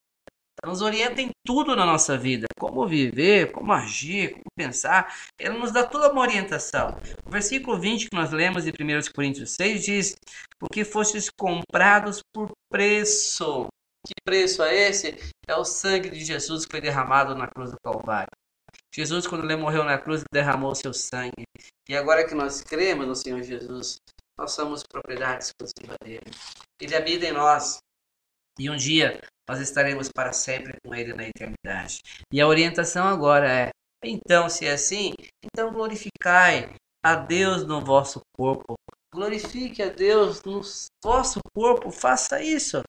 [0.65, 5.15] nos orienta em tudo na nossa vida, como viver, como agir, como pensar.
[5.39, 6.97] Ele nos dá toda uma orientação.
[7.25, 10.15] O versículo 20 que nós lemos em 1 Coríntios 6 diz:
[10.59, 13.67] Porque fostes comprados por preço.
[14.05, 15.17] Que preço é esse?
[15.47, 18.29] É o sangue de Jesus que foi derramado na cruz do Calvário.
[18.93, 21.43] Jesus, quando ele morreu na cruz, derramou seu sangue.
[21.87, 23.97] E agora que nós cremos no Senhor Jesus,
[24.37, 26.31] nós somos propriedade exclusiva dele.
[26.79, 27.79] Ele habita em nós.
[28.57, 32.01] E um dia nós estaremos para sempre com Ele na eternidade.
[32.31, 33.69] E a orientação agora é:
[34.03, 38.75] então, se é assim, então glorificai a Deus no vosso corpo.
[39.11, 40.61] Glorifique a Deus no
[41.03, 42.83] vosso corpo, faça isso.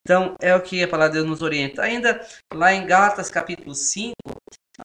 [0.00, 1.82] Então, é o que a palavra de Deus nos orienta.
[1.82, 4.14] Ainda lá em Gálatas capítulo 5,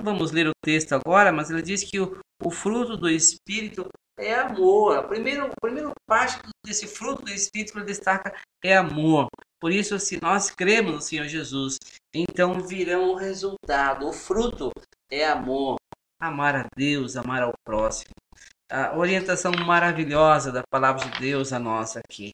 [0.01, 4.35] vamos ler o texto agora, mas ele diz que o, o fruto do Espírito é
[4.35, 4.97] amor.
[4.97, 9.27] A primeira, a primeira parte desse fruto do Espírito que ele destaca é amor.
[9.59, 11.77] Por isso, se nós cremos no Senhor Jesus,
[12.13, 14.07] então virão o resultado.
[14.07, 14.71] O fruto
[15.11, 15.75] é amor.
[16.21, 18.13] Amar a Deus, amar ao próximo.
[18.71, 22.31] A orientação maravilhosa da palavra de Deus a nós aqui.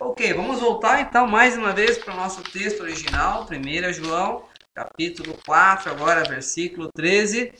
[0.00, 5.38] Ok, vamos voltar então mais uma vez para o nosso texto original, 1 João, capítulo
[5.46, 7.54] 4, agora versículo 13.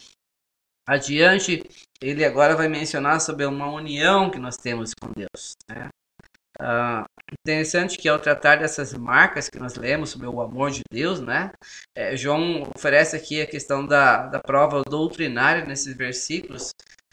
[0.88, 1.62] Adiante,
[2.00, 5.56] ele agora vai mencionar sobre uma união que nós temos com Deus.
[5.68, 5.88] Né?
[6.60, 7.04] Uh,
[7.42, 11.50] interessante que ao tratar dessas marcas que nós lemos sobre o amor de Deus, né?
[11.94, 16.72] É, João oferece aqui a questão da, da prova doutrinária nesses versículos,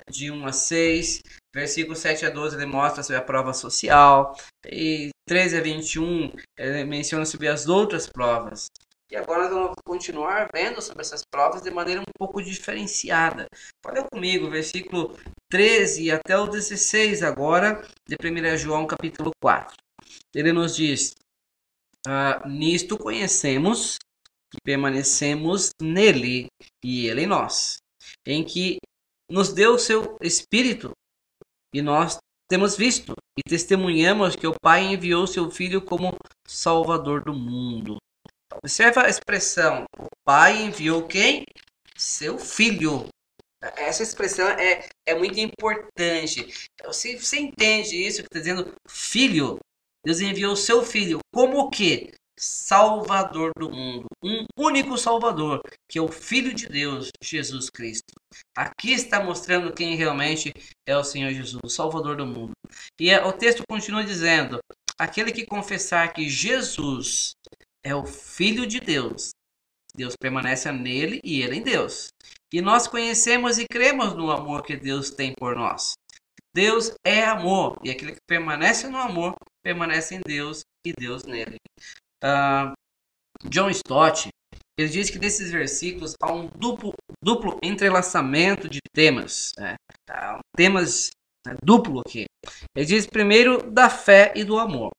[0.09, 1.21] de 1 a 6.
[1.53, 4.35] Versículo 7 a 12 ele mostra sobre a prova social.
[4.65, 8.67] E 13 a 21 ele menciona sobre as outras provas.
[9.13, 13.45] E agora vamos continuar vendo sobre essas provas de maneira um pouco diferenciada.
[13.85, 15.15] Olha comigo, versículo
[15.51, 19.77] 13 até o 16 agora, de 1 João capítulo 4.
[20.33, 21.13] Ele nos diz,
[22.07, 23.99] ah, nisto conhecemos
[24.51, 26.47] que permanecemos nele
[26.83, 27.77] e ele em nós,
[28.25, 28.79] em que
[29.29, 30.91] nos deu o seu Espírito
[31.71, 32.17] e nós
[32.49, 36.15] temos visto e testemunhamos que o Pai enviou seu Filho como
[36.47, 37.99] Salvador do mundo.
[38.61, 41.45] Observa a expressão: o pai enviou quem?
[41.95, 43.07] Seu filho.
[43.77, 46.67] Essa expressão é, é muito importante.
[46.83, 49.59] Você, você entende isso que está dizendo filho?
[50.03, 52.11] Deus enviou seu filho como o que?
[52.37, 54.05] Salvador do mundo.
[54.21, 58.13] Um único Salvador, que é o Filho de Deus, Jesus Cristo.
[58.57, 60.51] Aqui está mostrando quem realmente
[60.85, 62.51] é o Senhor Jesus, o Salvador do mundo.
[62.99, 64.59] E é, o texto continua dizendo:
[64.97, 67.33] aquele que confessar que Jesus
[67.83, 69.31] é o Filho de Deus.
[69.95, 72.09] Deus permanece nele e ele em Deus.
[72.51, 75.93] E nós conhecemos e cremos no amor que Deus tem por nós.
[76.55, 81.57] Deus é amor, e aquele que permanece no amor permanece em Deus e Deus nele.
[82.23, 82.73] Uh,
[83.49, 84.29] John Stott
[84.77, 86.93] ele diz que nesses versículos há um duplo,
[87.23, 89.75] duplo entrelaçamento de temas, né?
[90.55, 91.11] temas
[91.45, 92.25] né, duplo aqui.
[92.75, 94.91] Ele diz primeiro da fé e do amor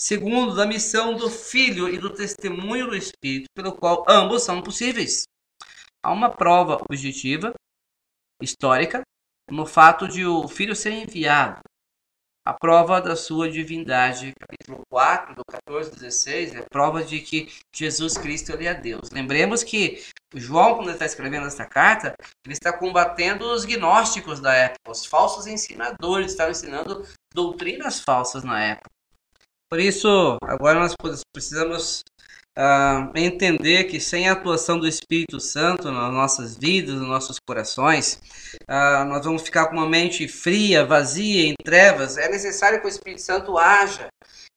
[0.00, 5.24] segundo da missão do Filho e do testemunho do Espírito, pelo qual ambos são possíveis.
[6.02, 7.52] Há uma prova objetiva,
[8.40, 9.02] histórica,
[9.50, 11.60] no fato de o Filho ser enviado.
[12.46, 17.52] A prova da sua divindade, capítulo 4, do 14 ao 16, é prova de que
[17.76, 19.10] Jesus Cristo ele é Deus.
[19.10, 20.02] Lembremos que
[20.34, 22.14] João, quando ele está escrevendo essa carta,
[22.46, 28.64] ele está combatendo os gnósticos da época, os falsos ensinadores, estavam ensinando doutrinas falsas na
[28.64, 28.99] época.
[29.70, 30.96] Por isso, agora nós
[31.32, 32.02] precisamos
[32.58, 38.20] uh, entender que sem a atuação do Espírito Santo nas nossas vidas, nos nossos corações,
[38.68, 42.18] uh, nós vamos ficar com uma mente fria, vazia, em trevas.
[42.18, 44.08] É necessário que o Espírito Santo haja.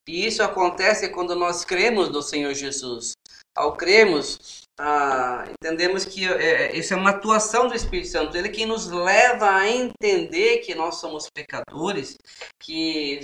[0.08, 3.12] E isso acontece quando nós cremos no Senhor Jesus.
[3.56, 8.36] Ao cremos, ah, entendemos que é, é, isso é uma atuação do Espírito Santo.
[8.36, 12.16] Ele é quem nos leva a entender que nós somos pecadores,
[12.60, 13.20] que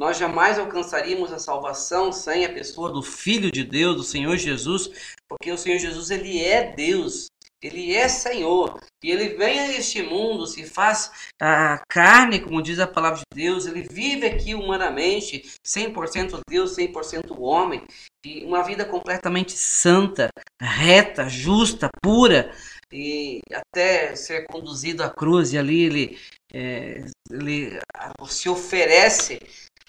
[0.00, 5.14] nós jamais alcançaríamos a salvação sem a pessoa do Filho de Deus, do Senhor Jesus,
[5.28, 7.26] porque o Senhor Jesus ele é Deus.
[7.62, 12.78] Ele é Senhor e ele vem a este mundo, se faz a carne, como diz
[12.78, 13.66] a palavra de Deus.
[13.66, 17.84] Ele vive aqui humanamente, 100% Deus, 100% homem,
[18.24, 22.50] e uma vida completamente santa, reta, justa, pura,
[22.90, 25.52] e até ser conduzido à cruz.
[25.52, 26.18] E ali ele,
[26.54, 27.78] é, ele
[28.26, 29.38] se oferece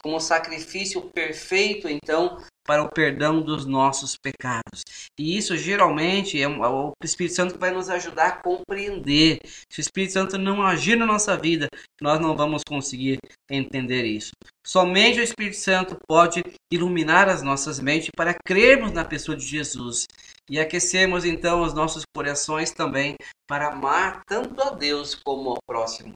[0.03, 4.83] como sacrifício perfeito, então, para o perdão dos nossos pecados.
[5.19, 9.39] E isso geralmente é o Espírito Santo vai nos ajudar a compreender.
[9.69, 11.67] Se o Espírito Santo não agir na nossa vida,
[12.01, 13.17] nós não vamos conseguir
[13.49, 14.31] entender isso.
[14.65, 20.05] Somente o Espírito Santo pode iluminar as nossas mentes para crermos na pessoa de Jesus
[20.49, 23.15] e aquecermos então os nossos corações também
[23.47, 26.13] para amar tanto a Deus como ao próximo.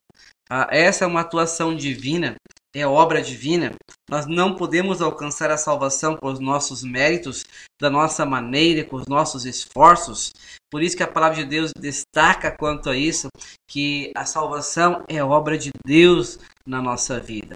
[0.50, 2.36] Ah, essa é uma atuação divina
[2.76, 3.74] é obra divina,
[4.10, 7.46] nós não podemos alcançar a salvação com os nossos méritos,
[7.82, 10.34] da nossa maneira, com os nossos esforços.
[10.70, 13.30] Por isso que a palavra de Deus destaca quanto a isso,
[13.66, 17.56] que a salvação é obra de Deus na nossa vida.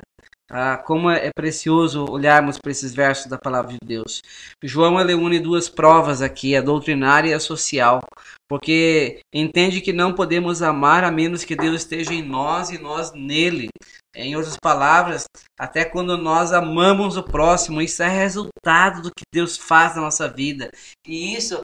[0.52, 4.22] Ah, como é precioso olharmos para esses versos da palavra de Deus.
[4.64, 8.02] João ele une duas provas aqui, a doutrinária e a social,
[8.50, 13.14] porque entende que não podemos amar a menos que Deus esteja em nós e nós
[13.14, 13.70] nele.
[14.16, 15.26] Em outras palavras,
[15.58, 20.28] até quando nós amamos o próximo, isso é resultado do que Deus faz na nossa
[20.28, 20.72] vida.
[21.08, 21.64] E isso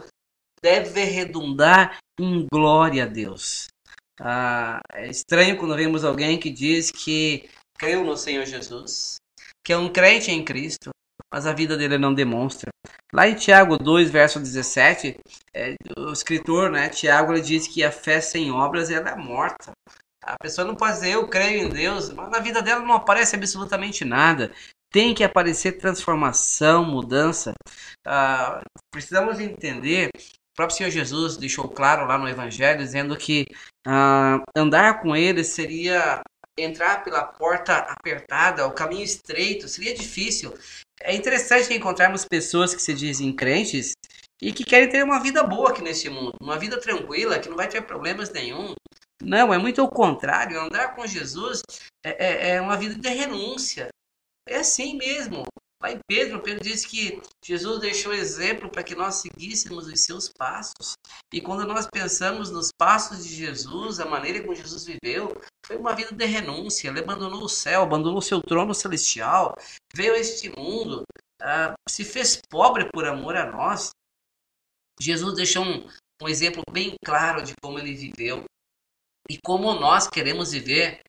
[0.61, 3.67] deve redundar em glória a Deus.
[4.19, 9.17] Ah, é estranho quando vemos alguém que diz que creu no Senhor Jesus,
[9.63, 10.89] que é um crente em Cristo,
[11.31, 12.69] mas a vida dele não demonstra.
[13.13, 15.17] Lá em Tiago 2, verso 17,
[15.53, 19.71] é, o escritor, né, Tiago, ele diz que a fé sem obras ela é morta.
[20.23, 23.35] A pessoa não pode dizer eu creio em Deus, mas na vida dela não aparece
[23.35, 24.51] absolutamente nada.
[24.91, 27.53] Tem que aparecer transformação, mudança.
[28.05, 28.61] Ah,
[28.91, 30.09] precisamos entender.
[30.15, 33.45] O próprio Senhor Jesus deixou claro lá no Evangelho, dizendo que
[33.85, 36.21] ah, andar com Ele seria
[36.57, 40.53] entrar pela porta apertada, o caminho estreito, seria difícil.
[41.01, 43.93] É interessante encontrarmos pessoas que se dizem crentes
[44.41, 47.57] e que querem ter uma vida boa aqui neste mundo, uma vida tranquila, que não
[47.57, 48.73] vai ter problemas nenhum.
[49.21, 50.59] Não, é muito ao contrário.
[50.59, 51.61] Andar com Jesus
[52.05, 53.89] é, é, é uma vida de renúncia.
[54.47, 55.45] É assim mesmo.
[55.83, 60.93] Em Pedro, Pedro diz que Jesus deixou exemplo para que nós seguíssemos os seus passos.
[61.31, 65.93] E quando nós pensamos nos passos de Jesus, a maneira como Jesus viveu, foi uma
[65.93, 66.89] vida de renúncia.
[66.89, 69.55] Ele abandonou o céu, abandonou seu trono celestial,
[69.93, 71.03] veio a este mundo,
[71.41, 73.91] uh, se fez pobre por amor a nós.
[74.99, 75.87] Jesus deixou um,
[76.21, 78.43] um exemplo bem claro de como ele viveu.
[79.29, 81.01] E como nós queremos viver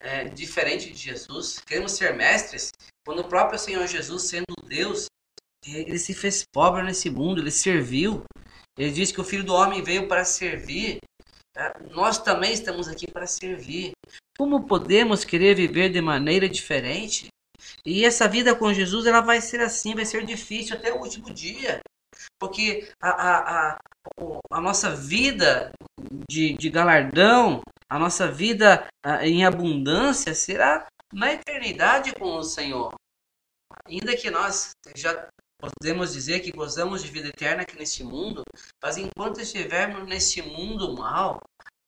[0.00, 2.70] é, diferente de Jesus, queremos ser mestres,
[3.04, 5.06] quando o próprio Senhor Jesus, sendo Deus,
[5.66, 8.24] ele se fez pobre nesse mundo, ele serviu.
[8.78, 10.98] Ele disse que o Filho do Homem veio para servir.
[11.56, 13.92] É, nós também estamos aqui para servir.
[14.36, 17.28] Como podemos querer viver de maneira diferente?
[17.84, 21.32] E essa vida com Jesus ela vai ser assim, vai ser difícil até o último
[21.32, 21.80] dia.
[22.38, 23.78] Porque a, a, a,
[24.50, 25.72] a nossa vida
[26.28, 28.86] de, de galardão, a nossa vida
[29.22, 32.94] em abundância será na eternidade com o Senhor.
[33.86, 38.42] Ainda que nós já podemos dizer que gozamos de vida eterna aqui neste mundo,
[38.82, 41.40] mas enquanto estivermos neste mundo mal,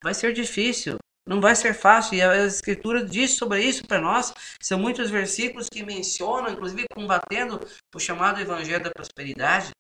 [0.03, 0.97] vai ser difícil,
[1.29, 2.15] não vai ser fácil.
[2.15, 4.33] E a Escritura diz sobre isso para nós.
[4.63, 7.61] São muitos versículos que mencionam, inclusive combatendo
[7.95, 9.71] o chamado Evangelho da Prosperidade.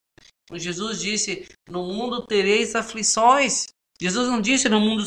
[0.53, 3.66] Jesus disse: No mundo tereis aflições.
[4.01, 5.03] Jesus não disse no mundo,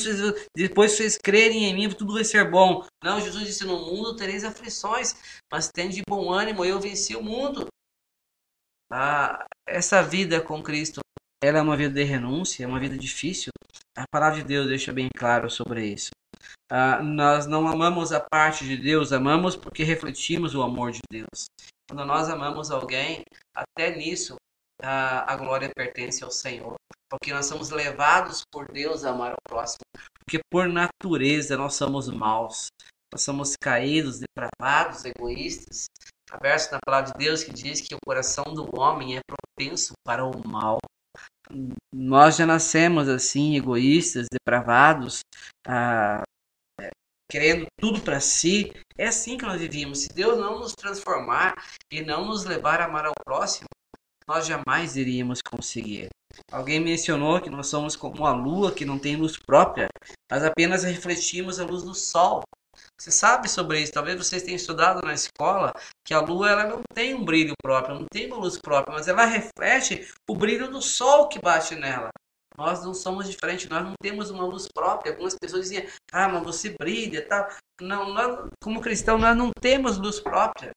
[0.55, 2.85] depois vocês crerem em mim, tudo vai ser bom.
[3.03, 5.15] Não, Jesus disse: No mundo tereis aflições,
[5.51, 7.67] mas tende de bom ânimo, eu venci o mundo.
[8.91, 10.99] Ah, essa vida com Cristo,
[11.41, 13.51] ela é uma vida de renúncia, é uma vida difícil.
[13.97, 16.09] A palavra de Deus deixa bem claro sobre isso.
[16.69, 21.45] Ah, nós não amamos a parte de Deus, amamos porque refletimos o amor de Deus.
[21.89, 23.23] Quando nós amamos alguém,
[23.55, 24.35] até nisso
[24.81, 26.75] a, a glória pertence ao Senhor.
[27.09, 29.81] Porque nós somos levados por Deus a amar o próximo.
[30.19, 32.67] Porque por natureza nós somos maus.
[33.13, 35.85] nós somos caídos, depravados, egoístas.
[36.31, 39.93] Há verso na palavra de Deus que diz que o coração do homem é propenso
[40.05, 40.77] para o mal.
[41.93, 45.19] Nós já nascemos assim, egoístas, depravados,
[45.67, 46.23] ah,
[47.29, 48.71] querendo tudo para si.
[48.97, 50.03] É assim que nós vivíamos.
[50.03, 51.55] Se Deus não nos transformar
[51.91, 53.67] e não nos levar a amar ao próximo,
[54.27, 56.09] nós jamais iríamos conseguir.
[56.51, 59.87] Alguém mencionou que nós somos como a lua que não tem luz própria,
[60.29, 62.41] mas apenas refletimos a luz do sol.
[62.99, 63.91] Você sabe sobre isso?
[63.91, 65.73] Talvez vocês tenham estudado na escola
[66.05, 69.07] que a lua ela não tem um brilho próprio, não tem uma luz própria, mas
[69.07, 72.09] ela reflete o brilho do sol que bate nela.
[72.57, 75.13] Nós não somos diferentes, nós não temos uma luz própria.
[75.13, 77.47] Algumas pessoas diziam, ah, mas você brilha tal.
[77.81, 80.71] Não, nós, como cristão, nós não temos luz própria.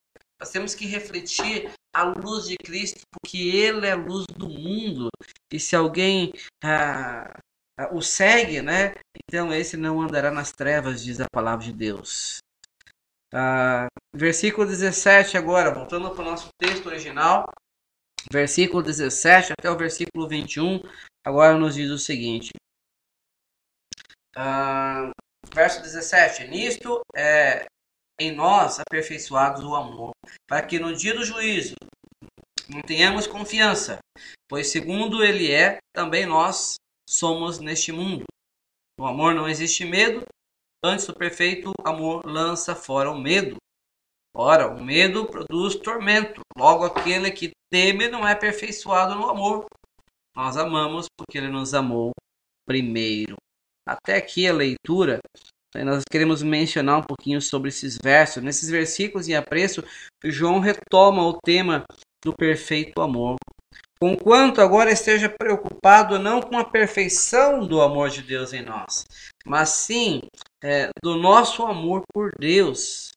[0.44, 5.08] Nós temos que refletir a luz de Cristo, porque Ele é a luz do mundo.
[5.50, 7.34] E se alguém ah,
[7.80, 8.92] ah, o segue, né?
[9.26, 12.40] Então esse não andará nas trevas, diz a palavra de Deus.
[13.32, 17.46] Ah, versículo 17 agora, voltando para o nosso texto original.
[18.30, 20.78] Versículo 17 até o versículo 21,
[21.26, 22.50] agora nos diz o seguinte.
[24.36, 25.10] Ah,
[25.54, 26.48] verso 17.
[26.48, 27.64] Nisto é
[28.18, 30.12] em nós aperfeiçoados o amor,
[30.46, 31.74] para que no dia do juízo
[32.68, 33.98] não tenhamos confiança,
[34.48, 36.76] pois segundo ele é, também nós
[37.08, 38.24] somos neste mundo.
[38.98, 40.24] No amor não existe medo,
[40.82, 43.56] antes o perfeito amor lança fora o medo.
[44.34, 49.66] Ora, o medo produz tormento, logo aquele que teme não é aperfeiçoado no amor.
[50.34, 52.12] Nós amamos porque ele nos amou
[52.66, 53.36] primeiro.
[53.86, 55.20] Até aqui a leitura
[55.82, 58.42] nós queremos mencionar um pouquinho sobre esses versos.
[58.42, 59.82] Nesses versículos em apreço,
[60.22, 61.84] João retoma o tema
[62.24, 63.36] do perfeito amor.
[64.00, 69.04] Conquanto agora esteja preocupado não com a perfeição do amor de Deus em nós,
[69.46, 70.20] mas sim
[70.62, 73.12] é, do nosso amor por Deus.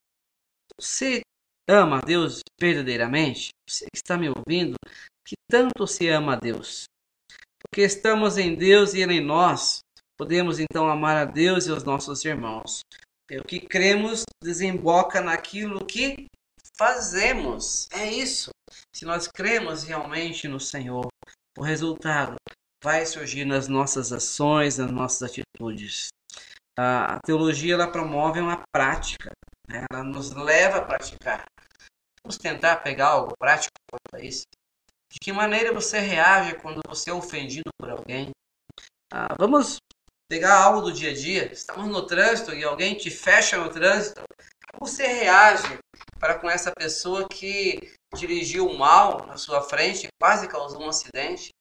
[0.79, 1.21] Você
[1.69, 3.49] ama a Deus verdadeiramente?
[3.67, 4.75] Você que está me ouvindo,
[5.27, 6.85] que tanto se ama a Deus?
[7.59, 9.79] Porque estamos em Deus e Ele em nós.
[10.17, 12.81] Podemos então amar a Deus e os nossos irmãos.
[13.31, 16.27] O que cremos desemboca naquilo que
[16.77, 17.87] fazemos.
[17.91, 18.49] É isso.
[18.95, 21.07] Se nós cremos realmente no Senhor,
[21.57, 22.35] o resultado
[22.83, 26.07] vai surgir nas nossas ações, nas nossas atitudes.
[26.77, 29.31] A teologia ela promove uma prática,
[29.67, 29.83] né?
[29.91, 31.45] ela nos leva a praticar.
[32.23, 34.45] Vamos tentar pegar algo prático quanto a isso.
[35.11, 38.29] De que maneira você reage quando você é ofendido por alguém?
[39.11, 39.77] Ah, vamos
[40.29, 44.21] pegar algo do dia a dia, estamos no trânsito e alguém te fecha no trânsito,
[44.71, 45.77] como você reage
[46.19, 51.51] para com essa pessoa que dirigiu mal na sua frente, quase causou um acidente?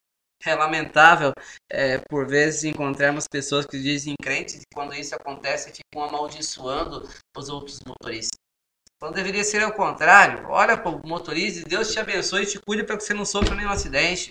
[0.45, 1.33] É lamentável,
[1.69, 7.49] é, por vezes, encontrarmos pessoas que dizem crentes e quando isso acontece ficam amaldiçoando os
[7.49, 8.37] outros motoristas.
[8.99, 12.59] Quando deveria ser ao contrário, olha para o motorista e Deus te abençoe e te
[12.59, 14.29] cuide para que você não sofra nenhum acidente.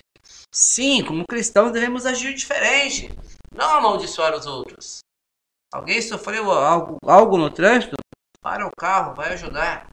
[0.53, 3.11] Sim, como cristãos devemos agir diferente.
[3.57, 4.98] Não amaldiçoar os outros.
[5.72, 7.96] Alguém sofreu algo, algo no trânsito?
[8.40, 9.88] Para o carro, vai ajudar.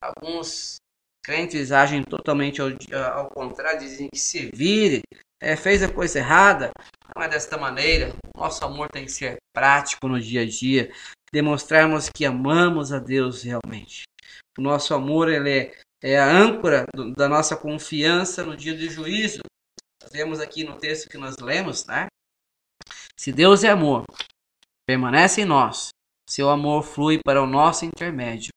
[0.00, 0.76] Alguns
[1.24, 2.68] crentes agem totalmente ao,
[3.12, 5.02] ao contrário, dizem que se vire,
[5.40, 6.70] é, fez a coisa errada.
[7.14, 8.14] Não é desta maneira.
[8.36, 10.90] Nosso amor tem que ser prático no dia a dia.
[11.32, 14.04] Demonstrarmos que amamos a Deus realmente.
[14.58, 18.88] O nosso amor ele é, é a âncora do, da nossa confiança no dia do
[18.88, 19.40] juízo.
[20.10, 22.06] Vemos aqui no texto que nós lemos, né?
[23.18, 24.04] Se Deus é amor,
[24.86, 25.90] permanece em nós,
[26.28, 28.50] seu amor flui para o nosso intermédio.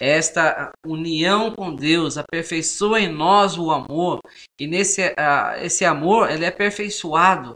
[0.00, 4.20] Esta união com Deus aperfeiçoa em nós o amor,
[4.58, 7.54] e nesse uh, esse amor ele é aperfeiçoado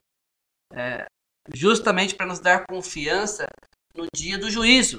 [0.74, 1.06] é,
[1.54, 3.46] justamente para nos dar confiança
[3.94, 4.98] no dia do juízo,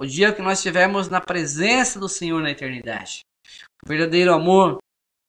[0.00, 3.20] o dia que nós estivermos na presença do Senhor na eternidade.
[3.84, 4.78] O verdadeiro amor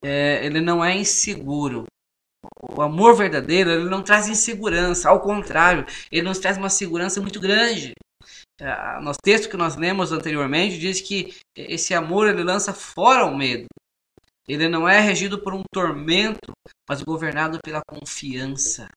[0.04, 1.86] é, ele não é inseguro,
[2.62, 7.40] o amor verdadeiro ele não traz insegurança, ao contrário, ele nos traz uma segurança muito
[7.40, 7.94] grande.
[8.60, 13.36] É, no texto que nós lemos anteriormente diz que esse amor ele lança fora o
[13.36, 13.68] medo.
[14.48, 16.52] Ele não é regido por um tormento,
[16.90, 18.90] mas governado pela confiança.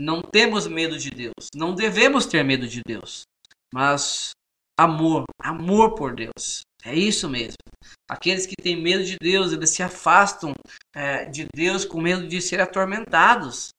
[0.00, 3.22] Não temos medo de Deus, não devemos ter medo de Deus,
[3.72, 4.30] mas
[4.78, 6.62] amor, amor por Deus.
[6.86, 7.56] É isso mesmo.
[8.08, 10.52] Aqueles que têm medo de Deus, eles se afastam
[10.94, 13.70] é, de Deus com medo de ser atormentados.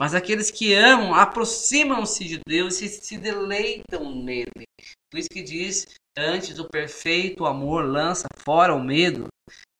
[0.00, 4.64] Mas aqueles que amam aproximam-se de Deus e se deleitam nele.
[5.10, 9.26] Por isso que diz, antes o perfeito amor lança fora o medo.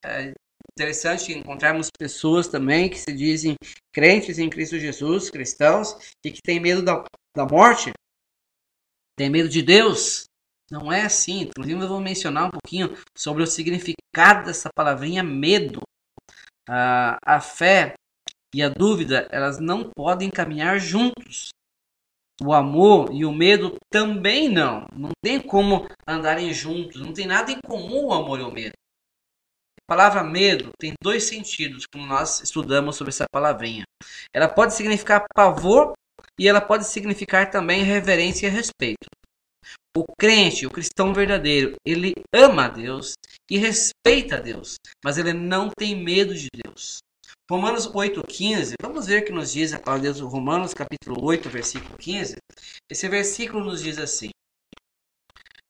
[0.05, 0.35] É
[0.77, 3.55] interessante encontrarmos pessoas também que se dizem
[3.95, 7.03] crentes em Cristo Jesus, cristãos, e que têm medo da,
[7.35, 7.93] da morte,
[9.17, 10.28] têm medo de Deus,
[10.71, 11.43] Não é assim.
[11.43, 15.81] Inclusive, eu vou mencionar um pouquinho sobre o significado dessa palavrinha medo.
[16.69, 17.95] Ah, a fé
[18.55, 21.51] e a dúvida, elas não podem caminhar juntos.
[22.41, 24.87] O amor e o medo também não.
[24.93, 27.01] Não tem como andarem juntos.
[27.01, 28.73] Não tem nada em comum o amor e o medo.
[29.83, 33.85] A palavra medo tem dois sentidos, como nós estudamos sobre essa palavrinha.
[34.35, 35.95] Ela pode significar pavor
[36.39, 39.09] e ela pode significar também reverência e respeito.
[39.97, 43.15] O crente, o cristão verdadeiro, ele ama a Deus
[43.51, 46.99] e respeita a Deus, mas ele não tem medo de Deus.
[47.51, 51.49] Romanos 8,15, vamos ver o que nos diz a palavra de Deus, Romanos capítulo 8,
[51.49, 52.37] versículo 15.
[52.91, 54.31] Esse versículo nos diz assim: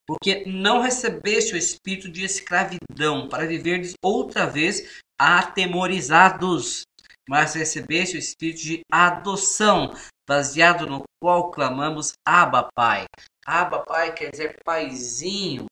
[0.09, 6.85] porque não recebeste o espírito de escravidão para viverdes outra vez atemorizados,
[7.29, 9.93] mas recebeste o espírito de adoção,
[10.27, 13.05] baseado no qual clamamos Abba Pai.
[13.49, 15.65] Abba Pai quer dizer paizinho,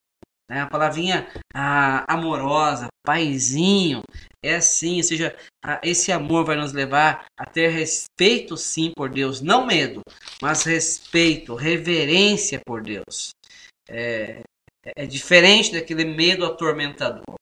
[0.48, 0.62] né?
[0.62, 4.02] a palavrinha ah, amorosa, paizinho,
[4.42, 5.36] é assim, ou seja,
[5.82, 10.00] esse amor vai nos levar a ter respeito sim por Deus, não medo,
[10.40, 13.32] mas respeito, reverência por Deus
[13.86, 14.40] é,
[14.96, 17.34] é diferente daquele medo atormentador.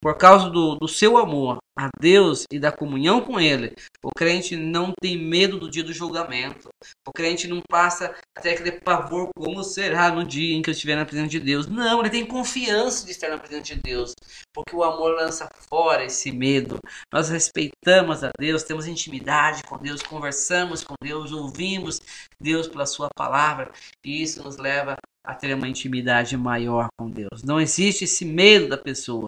[0.00, 3.72] Por causa do, do seu amor a Deus e da comunhão com Ele,
[4.02, 6.68] o crente não tem medo do dia do julgamento.
[7.06, 10.96] O crente não passa até aquele pavor, como será no dia em que eu estiver
[10.96, 11.68] na presença de Deus.
[11.68, 14.12] Não, ele tem confiança de estar na presença de Deus,
[14.52, 16.80] porque o amor lança fora esse medo.
[17.12, 22.00] Nós respeitamos a Deus, temos intimidade com Deus, conversamos com Deus, ouvimos
[22.40, 23.70] Deus pela Sua palavra,
[24.04, 27.44] e isso nos leva a ter uma intimidade maior com Deus.
[27.44, 29.26] Não existe esse medo da pessoa.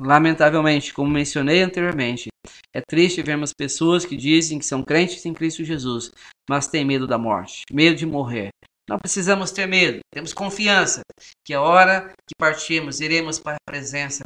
[0.00, 2.28] Lamentavelmente, como mencionei anteriormente,
[2.74, 6.10] é triste vermos pessoas que dizem que são crentes em Cristo Jesus,
[6.48, 8.48] mas têm medo da morte, medo de morrer.
[8.88, 11.00] Não precisamos ter medo, temos confiança
[11.46, 14.22] que a hora que partirmos iremos para a presença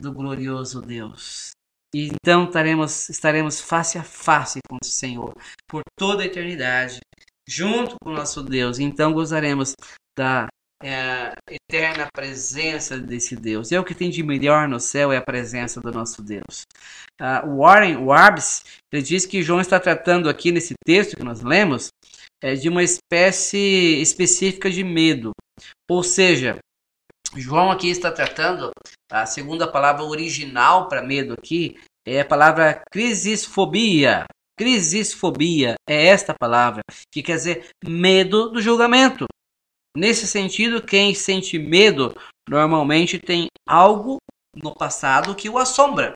[0.00, 1.50] do glorioso Deus.
[1.94, 5.32] E então estaremos, estaremos face a face com o Senhor
[5.68, 7.00] por toda a eternidade,
[7.48, 8.78] junto com o nosso Deus.
[8.78, 9.74] Então gozaremos
[10.16, 10.46] da
[10.82, 13.72] é, eterna presença desse Deus.
[13.72, 16.62] É o que tem de melhor no céu é a presença do nosso Deus.
[17.20, 21.88] Uh, Warren Warbs ele diz que João está tratando aqui nesse texto que nós lemos
[22.42, 25.32] é, de uma espécie específica de medo.
[25.90, 26.58] Ou seja,
[27.34, 28.70] João aqui está tratando
[29.10, 34.26] a segunda palavra original para medo aqui é a palavra crisisfobia.
[34.58, 39.26] Crisisfobia é esta palavra que quer dizer medo do julgamento.
[39.96, 42.14] Nesse sentido, quem sente medo
[42.46, 44.18] normalmente tem algo
[44.54, 46.14] no passado que o assombra,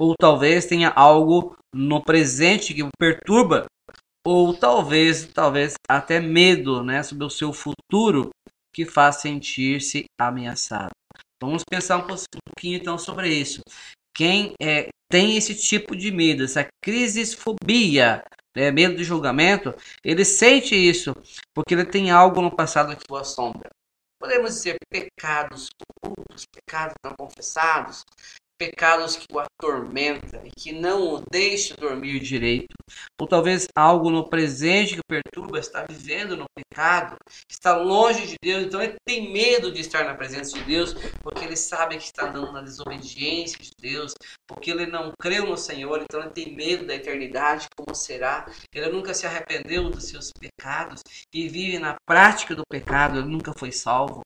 [0.00, 3.66] ou talvez tenha algo no presente que o perturba,
[4.26, 8.30] ou talvez, talvez até medo, né, sobre o seu futuro
[8.74, 10.90] que faz sentir-se ameaçado.
[11.40, 13.60] Vamos pensar um pouquinho então sobre isso.
[14.12, 18.24] Quem é, tem esse tipo de medo, essa crisisfobia,
[18.56, 19.74] né, medo de julgamento,
[20.04, 21.14] ele sente isso
[21.54, 23.70] porque ele tem algo no passado que o assombra.
[24.20, 25.68] Podemos dizer pecados
[26.02, 28.04] ocultos, pecados não confessados,
[28.58, 32.74] pecados que o atormenta e que não o deixa dormir direito,
[33.20, 37.16] ou talvez algo no presente que o perturba, está vivendo no pecado,
[37.48, 41.44] está longe de Deus, então ele tem medo de estar na presença de Deus, porque
[41.44, 44.14] ele sabe que está andando na desobediência de Deus,
[44.46, 48.88] porque ele não creu no Senhor, então ele tem medo da eternidade, como será, ele
[48.88, 51.02] nunca se arrependeu dos seus pecados
[51.32, 54.22] e vive na prática do pecado, ele nunca foi salvo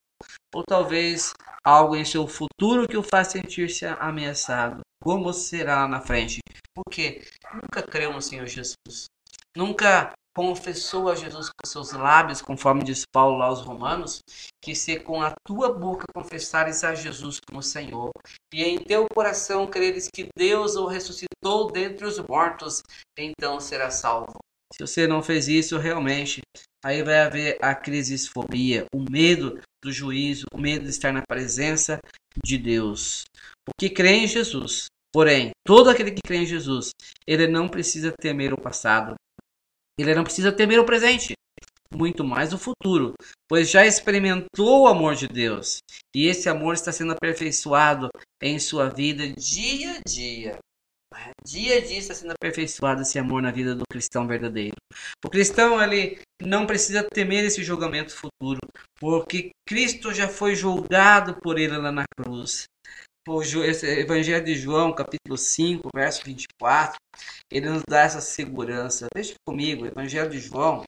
[0.54, 1.32] ou talvez
[1.64, 4.80] algo em seu futuro que o faz sentir-se ameaçado.
[5.02, 6.40] Como será na frente?
[6.74, 9.06] Porque nunca creu no Senhor Jesus.
[9.56, 14.20] Nunca confessou a Jesus com seus lábios, conforme diz Paulo aos Romanos,
[14.62, 18.10] que se com a tua boca confessares a Jesus como Senhor,
[18.52, 22.82] e em teu coração creres que Deus o ressuscitou dentre os mortos,
[23.18, 24.38] então será salvo.
[24.72, 26.40] Se você não fez isso, realmente,
[26.84, 32.00] aí vai haver a crisisfobia, o medo do juízo, o medo de estar na presença
[32.44, 33.24] de Deus.
[33.68, 36.90] O que crê em Jesus, porém, todo aquele que crê em Jesus,
[37.26, 39.14] ele não precisa temer o passado,
[39.98, 41.34] ele não precisa temer o presente,
[41.94, 43.12] muito mais o futuro,
[43.48, 45.78] pois já experimentou o amor de Deus
[46.14, 48.08] e esse amor está sendo aperfeiçoado
[48.42, 50.58] em sua vida dia a dia.
[51.44, 54.76] Dia dia está sendo aperfeiçoado esse amor na vida do cristão verdadeiro.
[55.24, 58.60] O cristão ele não precisa temer esse julgamento futuro,
[58.98, 62.64] porque Cristo já foi julgado por ele lá na cruz.
[63.28, 66.98] O Evangelho de João, capítulo 5, verso 24,
[67.50, 69.06] ele nos dá essa segurança.
[69.14, 70.82] Veja comigo, Evangelho de João,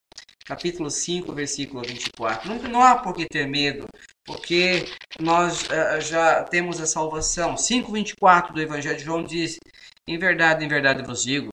[0.45, 2.49] capítulo 5, versículo 24.
[2.49, 3.87] Não, não há por que ter medo,
[4.25, 4.85] porque
[5.21, 7.55] nós uh, já temos a salvação.
[7.55, 9.57] 5:24 do Evangelho de João diz:
[10.07, 11.49] Em verdade, em verdade vos digo,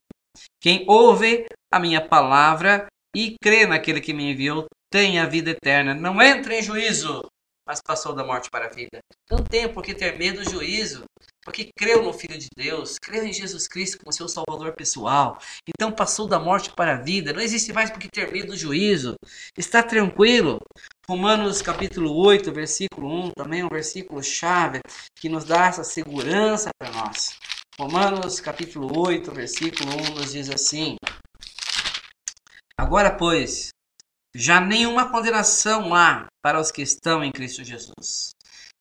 [0.62, 5.94] quem ouve a minha palavra e crê naquele que me enviou tem a vida eterna.
[5.94, 7.26] Não entra em juízo,
[7.66, 9.00] mas passou da morte para a vida.
[9.30, 11.06] Não tem por que ter medo do juízo,
[11.44, 15.40] porque creu no Filho de Deus, creu em Jesus Cristo como seu Salvador pessoal.
[15.68, 17.32] Então passou da morte para a vida.
[17.32, 19.16] Não existe mais por que ter medo do juízo.
[19.58, 20.60] Está tranquilo.
[21.08, 24.82] Romanos capítulo 8, versículo 1, também um versículo chave
[25.16, 27.38] que nos dá essa segurança para nós.
[27.80, 30.98] Romanos capítulo 8, versículo 1 nos diz assim:
[32.78, 33.70] Agora, pois,
[34.36, 38.32] já nenhuma condenação há para os que estão em Cristo Jesus.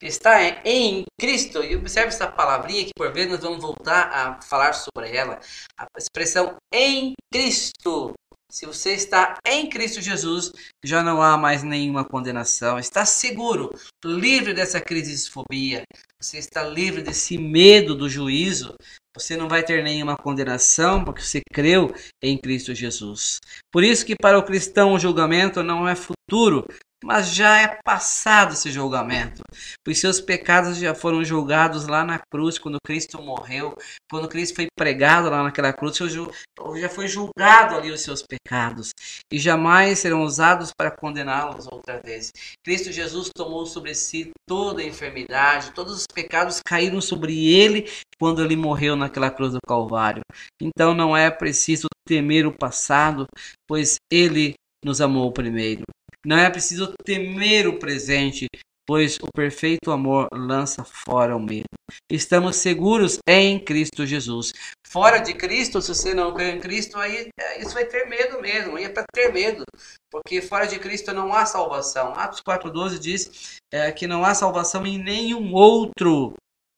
[0.03, 4.73] Está em Cristo, e observe essa palavrinha que por vezes nós vamos voltar a falar
[4.73, 5.39] sobre ela.
[5.79, 8.15] A expressão em Cristo.
[8.51, 10.53] Se você está em Cristo Jesus,
[10.85, 12.81] já não há mais nenhuma condenação.
[12.81, 13.71] Está seguro,
[14.05, 15.85] livre dessa crise de fobia.
[16.21, 18.75] Você está livre desse medo do juízo.
[19.17, 23.39] Você não vai ter nenhuma condenação porque você creu em Cristo Jesus.
[23.73, 26.67] Por isso que para o cristão o julgamento não é futuro,
[27.03, 29.43] mas já é passado esse julgamento.
[29.87, 33.77] Os seus pecados já foram julgados lá na cruz, quando Cristo morreu,
[34.11, 38.91] quando Cristo foi pregado lá naquela cruz, já foi julgado ali os seus pecados
[39.33, 42.31] e jamais serão usados para condená-los outra vez.
[42.65, 48.45] Cristo Jesus tomou sobre si toda a enfermidade, todos os pecados caíram sobre ele quando
[48.45, 50.23] ele morreu naquela cruz do Calvário.
[50.61, 53.27] Então não é preciso temer o passado,
[53.67, 55.83] pois ele nos amou primeiro.
[56.25, 58.47] Não é preciso temer o presente,
[58.87, 61.65] pois o perfeito amor lança fora o medo.
[62.11, 64.53] Estamos seguros em Cristo Jesus.
[64.87, 68.41] Fora de Cristo, se você não crê em Cristo, aí é, isso vai ter medo
[68.41, 69.65] mesmo, aí é para ter medo,
[70.11, 72.13] porque fora de Cristo não há salvação.
[72.15, 76.35] Atos 4,12 diz é, que não há salvação em nenhum outro.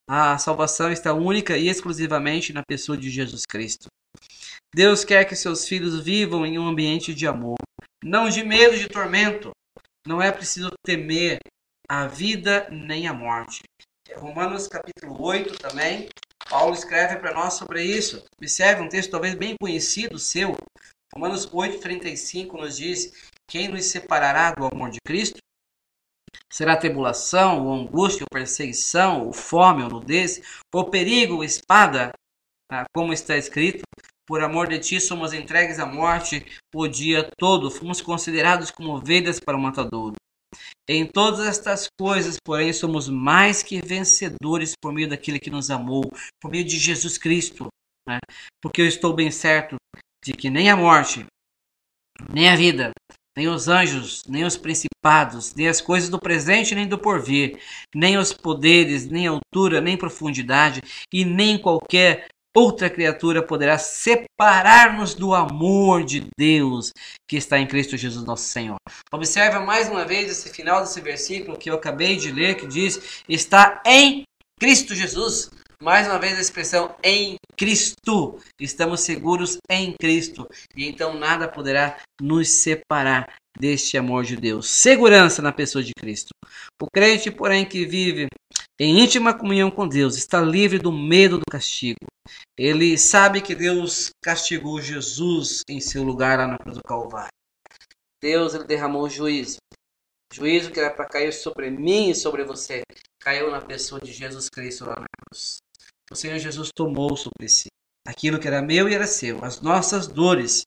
[0.08, 3.86] A salvação está única e exclusivamente na pessoa de Jesus Cristo.
[4.74, 7.56] Deus quer que seus filhos vivam em um ambiente de amor
[8.02, 9.52] não de medo de tormento.
[10.06, 11.38] Não é preciso temer
[11.88, 13.62] a vida nem a morte.
[14.16, 16.08] Romanos capítulo 8 também,
[16.48, 18.24] Paulo escreve para nós sobre isso.
[18.36, 20.56] Observe um texto talvez bem conhecido seu.
[21.14, 25.38] Romanos 8,35 nos diz: Quem nos separará do amor de Cristo?
[26.50, 30.42] Será tribulação, ou angústia, ou perseguição, ou fome, ou nudez,
[30.74, 32.12] ou perigo, ou espada,
[32.70, 33.82] ah, como está escrito,
[34.26, 36.44] por amor de ti somos entregues à morte
[36.74, 40.14] o dia todo, fomos considerados como ovelhas para o matadouro.
[40.88, 46.02] Em todas estas coisas, porém, somos mais que vencedores por meio daquele que nos amou,
[46.40, 47.68] por meio de Jesus Cristo.
[48.06, 48.18] Né?
[48.60, 49.76] Porque eu estou bem certo
[50.24, 51.24] de que nem a morte,
[52.32, 52.90] nem a vida,
[53.36, 57.58] nem os anjos, nem os principados, nem as coisas do presente, nem do porvir,
[57.94, 65.34] nem os poderes, nem altura, nem profundidade, e nem qualquer outra criatura poderá separar-nos do
[65.34, 66.92] amor de Deus
[67.28, 68.76] que está em Cristo Jesus nosso Senhor.
[69.12, 73.22] Observa mais uma vez esse final desse versículo que eu acabei de ler, que diz:
[73.28, 74.24] está em
[74.60, 75.50] Cristo Jesus.
[75.82, 78.38] Mais uma vez a expressão em Cristo.
[78.60, 80.46] Estamos seguros em Cristo.
[80.76, 84.68] E então nada poderá nos separar deste amor de Deus.
[84.68, 86.30] Segurança na pessoa de Cristo.
[86.80, 88.28] O crente, porém, que vive
[88.78, 92.06] em íntima comunhão com Deus, está livre do medo do castigo.
[92.56, 97.32] Ele sabe que Deus castigou Jesus em seu lugar lá na cruz do Calvário.
[98.20, 99.58] Deus ele derramou juízo.
[100.32, 102.82] Juízo que era para cair sobre mim e sobre você,
[103.20, 105.58] caiu na pessoa de Jesus Cristo lá na cruz.
[106.10, 107.66] O Senhor Jesus tomou sobre si
[108.06, 110.64] aquilo que era meu e era seu, as nossas dores,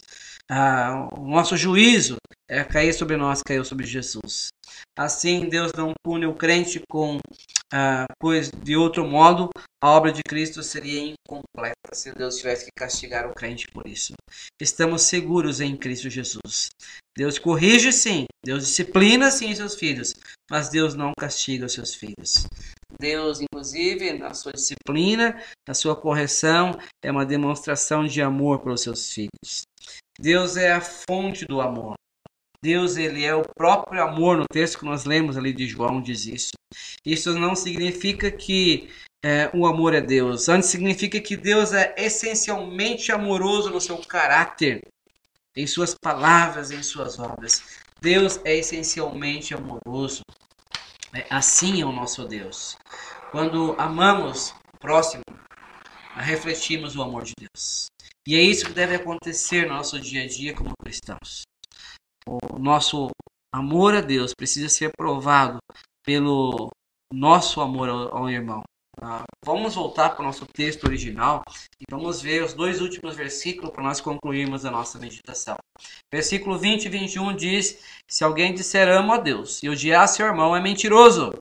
[0.50, 2.18] ah, o nosso juízo
[2.50, 4.50] é cair sobre nós, caiu sobre Jesus.
[4.98, 7.20] Assim, Deus não pune o crente com,
[7.74, 9.50] ah, pois de outro modo
[9.82, 14.14] a obra de Cristo seria incompleta se Deus tivesse que castigar o crente por isso.
[14.60, 16.70] Estamos seguros em Cristo Jesus.
[17.18, 20.14] Deus corrige sim, Deus disciplina sim seus filhos,
[20.50, 22.46] mas Deus não castiga os seus filhos.
[23.00, 28.82] Deus, inclusive, na sua disciplina, na sua correção, é uma demonstração de amor para os
[28.82, 29.64] seus filhos.
[30.20, 31.96] Deus é a fonte do amor.
[32.62, 34.38] Deus, ele é o próprio amor.
[34.38, 36.54] No texto que nós lemos ali de João diz isso.
[37.06, 38.90] Isso não significa que
[39.24, 40.50] é, o amor é Deus.
[40.50, 44.82] Antes significa que Deus é essencialmente amoroso no seu caráter,
[45.56, 47.62] em suas palavras, em suas obras.
[48.02, 50.22] Deus é essencialmente amoroso.
[51.14, 52.78] É, assim é o nosso Deus.
[53.32, 55.24] Quando amamos o próximo,
[56.22, 57.88] refletimos o amor de Deus.
[58.28, 61.44] E é isso que deve acontecer no nosso dia a dia como cristãos.
[62.28, 63.10] o nosso
[63.54, 65.60] amor a Deus precisa ser provado
[66.04, 66.70] pelo
[67.14, 68.64] nosso amor ao, irmão.
[69.02, 71.44] Ah, vamos voltar para o nosso texto original
[71.80, 75.58] e vamos ver os dois últimos versículos para nós concluirmos a nossa meditação.
[76.12, 80.56] Versículo 20 e 21 diz: Se alguém disser amo a Deus e odiar seu irmão,
[80.56, 81.34] é mentiroso.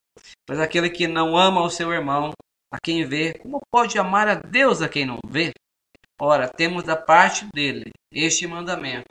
[0.46, 2.32] Pois aquele que não ama o seu irmão,
[2.74, 5.52] a quem vê, como pode amar a Deus a quem não vê?
[6.20, 9.06] Ora, temos da parte dele este mandamento: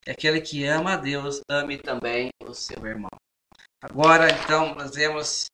[0.00, 3.10] que aquele que ama a Deus, ame também o seu irmão.
[3.82, 5.46] Agora, então, nós vemos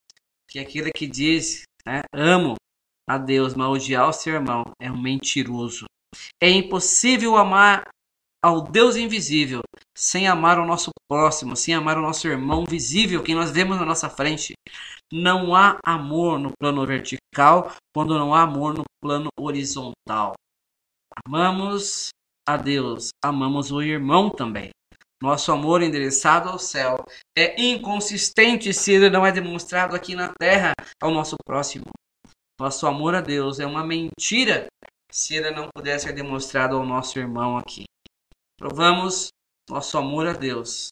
[0.46, 2.54] que aquele que diz né, amo
[3.08, 5.86] a Deus, mas odiar o seu irmão é um mentiroso.
[6.42, 7.88] É impossível amar
[8.44, 9.62] ao Deus invisível
[9.96, 13.86] sem amar o nosso próximo, sem amar o nosso irmão visível, que nós vemos na
[13.86, 14.52] nossa frente.
[15.10, 20.34] Não há amor no plano vertical quando não há amor no plano horizontal.
[21.24, 22.10] Amamos
[22.46, 24.68] a Deus, amamos o irmão também.
[25.22, 27.02] Nosso amor endereçado ao céu
[27.34, 31.86] é inconsistente se ele não é demonstrado aqui na terra ao nosso próximo.
[32.60, 34.66] Nosso amor a Deus é uma mentira
[35.10, 37.84] se ele não puder ser demonstrado ao nosso irmão aqui.
[38.58, 39.28] Provamos
[39.68, 40.88] nosso amor a Deus,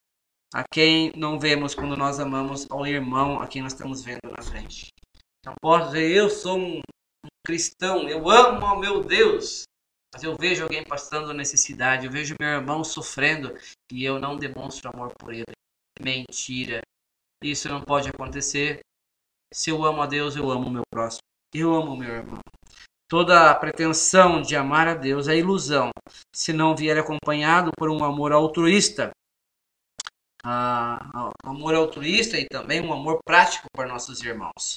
[0.52, 4.42] a quem não vemos quando nós amamos ao irmão a quem nós estamos vendo na
[4.42, 4.88] frente.
[5.44, 6.80] Não posso dizer, eu sou um
[7.44, 9.64] cristão, eu amo ao meu Deus,
[10.12, 13.56] mas eu vejo alguém passando necessidade, eu vejo meu irmão sofrendo
[13.90, 15.44] e eu não demonstro amor por ele.
[16.00, 16.82] Mentira.
[17.42, 18.80] Isso não pode acontecer.
[19.52, 21.22] Se eu amo a Deus, eu amo o meu próximo.
[21.54, 22.41] Eu amo o meu irmão.
[23.12, 25.90] Toda a pretensão de amar a Deus é ilusão,
[26.34, 29.10] se não vier acompanhado por um amor altruísta.
[30.42, 34.76] Ah, amor altruísta e também um amor prático para nossos irmãos.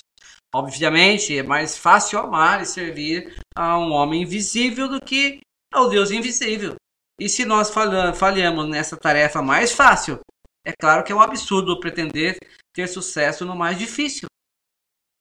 [0.53, 5.39] Obviamente, é mais fácil amar e servir a um homem invisível do que
[5.73, 6.75] ao Deus invisível.
[7.17, 7.71] E se nós
[8.17, 10.19] falhamos nessa tarefa mais fácil,
[10.65, 12.37] é claro que é um absurdo pretender
[12.73, 14.27] ter sucesso no mais difícil.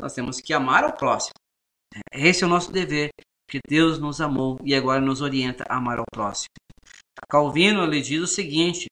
[0.03, 1.44] Nós temos que amar ao próximo.
[2.13, 3.11] Esse é o nosso dever,
[3.49, 6.49] que Deus nos amou e agora nos orienta a amar ao próximo.
[7.29, 8.87] Calvino lhe diz o seguinte: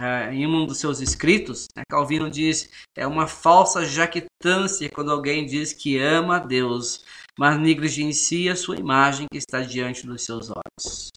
[0.00, 5.46] é, em um dos seus escritos, né, Calvino diz é uma falsa jactância quando alguém
[5.46, 7.04] diz que ama a Deus,
[7.38, 11.10] mas negligencia sua imagem que está diante dos seus olhos.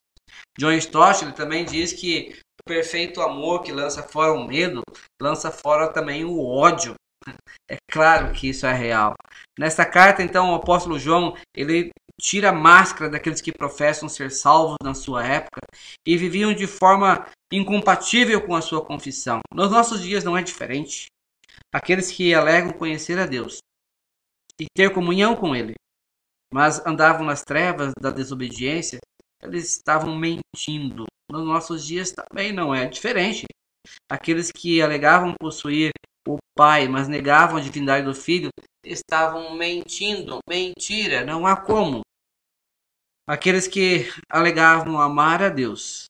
[0.58, 4.82] John Stott ele também diz que o perfeito amor que lança fora o medo,
[5.20, 6.94] lança fora também o ódio.
[7.68, 9.14] É claro que isso é real.
[9.58, 14.76] Nesta carta, então, o apóstolo João, ele tira a máscara daqueles que professam ser salvos
[14.82, 15.60] na sua época
[16.06, 19.40] e viviam de forma incompatível com a sua confissão.
[19.52, 21.06] Nos nossos dias não é diferente.
[21.72, 23.58] Aqueles que alegam conhecer a Deus
[24.60, 25.74] e ter comunhão com Ele,
[26.52, 28.98] mas andavam nas trevas da desobediência,
[29.42, 31.04] eles estavam mentindo.
[31.30, 33.44] Nos nossos dias também não é diferente.
[34.10, 35.90] Aqueles que alegavam possuir
[36.26, 38.50] o Pai, mas negavam a divindade do Filho,
[38.84, 40.38] estavam mentindo.
[40.48, 42.00] Mentira, não há como.
[43.26, 46.06] Aqueles que alegavam amar a Deus,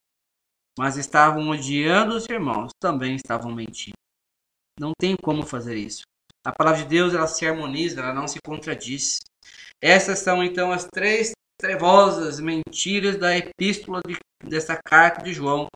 [0.79, 3.97] mas estavam odiando os irmãos, também estavam mentindo.
[4.79, 6.03] Não tem como fazer isso.
[6.45, 9.19] A palavra de Deus ela se harmoniza, ela não se contradiz.
[9.83, 15.67] Essas são então as três trevosas mentiras da epístola de, dessa carta de João: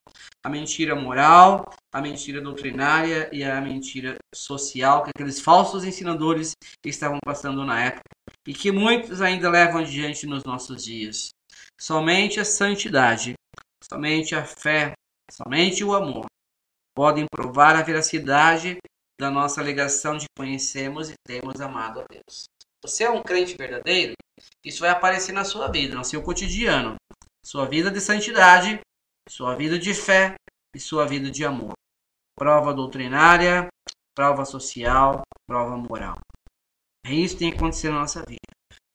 [0.44, 6.52] a mentira moral, a mentira doutrinária e a mentira social que aqueles falsos ensinadores
[6.84, 8.02] estavam passando na época
[8.46, 11.30] e que muitos ainda levam adiante nos nossos dias.
[11.80, 13.34] Somente a santidade,
[13.82, 14.92] somente a fé,
[15.30, 16.26] somente o amor
[16.94, 18.78] podem provar a veracidade
[19.18, 22.44] da nossa alegação de conhecemos e temos amado a Deus.
[22.82, 24.14] Você é um crente verdadeiro?
[24.64, 26.96] Isso vai aparecer na sua vida, no seu cotidiano.
[27.44, 28.80] Sua vida de santidade,
[29.28, 30.34] sua vida de fé
[30.74, 31.72] e sua vida de amor.
[32.36, 33.68] Prova doutrinária,
[34.14, 36.18] prova social, prova moral.
[37.04, 38.38] É isso que tem que acontecer na nossa vida.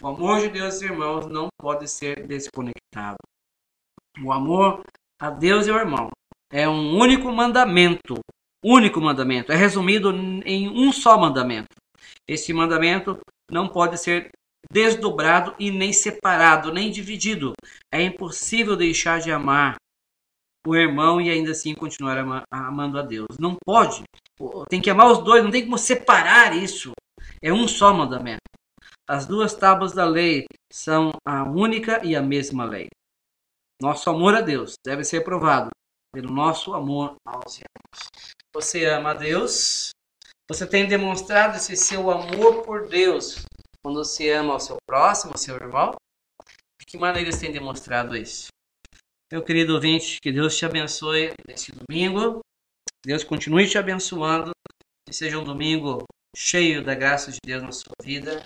[0.01, 3.17] O amor de Deus, irmãos, não pode ser desconectado.
[4.23, 4.83] O amor
[5.19, 6.09] a Deus e ao irmão
[6.51, 8.19] é um único mandamento.
[8.63, 9.51] Único mandamento.
[9.51, 10.11] É resumido
[10.45, 11.75] em um só mandamento.
[12.27, 13.19] Esse mandamento
[13.49, 14.29] não pode ser
[14.71, 17.53] desdobrado e nem separado, nem dividido.
[17.93, 19.75] É impossível deixar de amar
[20.65, 22.17] o irmão e ainda assim continuar
[22.51, 23.37] amando a Deus.
[23.39, 24.03] Não pode.
[24.69, 26.91] Tem que amar os dois, não tem como separar isso.
[27.41, 28.41] É um só mandamento.
[29.07, 32.87] As duas tábuas da lei são a única e a mesma lei.
[33.81, 35.69] Nosso amor a Deus deve ser provado
[36.11, 38.09] pelo nosso amor aos irmãos.
[38.53, 39.91] Você ama a Deus?
[40.49, 43.43] Você tem demonstrado esse seu amor por Deus
[43.85, 45.93] quando você ama ao seu próximo, ao seu irmão?
[46.79, 48.47] De que maneira você tem demonstrado isso?
[49.31, 52.39] Meu querido ouvinte, que Deus te abençoe neste domingo.
[53.05, 54.49] Deus continue te abençoando.
[55.07, 56.03] Que seja um domingo
[56.35, 58.43] cheio da graça de Deus na sua vida.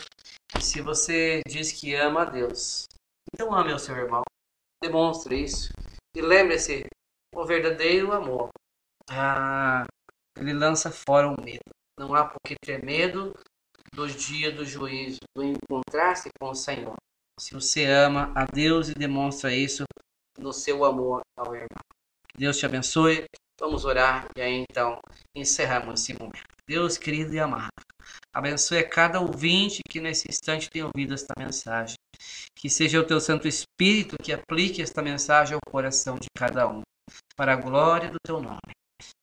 [0.58, 2.86] E se você diz que ama a Deus,
[3.34, 4.24] então ame o seu irmão.
[4.84, 5.72] Demonstre isso.
[6.18, 6.86] E lembre-se,
[7.34, 8.50] o verdadeiro amor,
[9.10, 9.86] ah,
[10.38, 11.64] ele lança fora o medo.
[11.98, 13.34] Não há por que ter medo
[13.94, 16.96] do dia do juízo, do encontrar-se com o Senhor.
[17.40, 19.84] Se você ama a Deus e demonstra isso
[20.38, 21.84] no seu amor ao irmão.
[22.36, 23.26] Deus te abençoe.
[23.60, 24.98] Vamos orar e aí então
[25.36, 26.44] encerramos esse momento.
[26.66, 27.72] Deus querido e amado,
[28.34, 31.96] abençoe cada ouvinte que nesse instante tem ouvido esta mensagem.
[32.56, 36.82] Que seja o teu Santo Espírito que aplique esta mensagem ao coração de cada um,
[37.36, 38.72] para a glória do teu nome.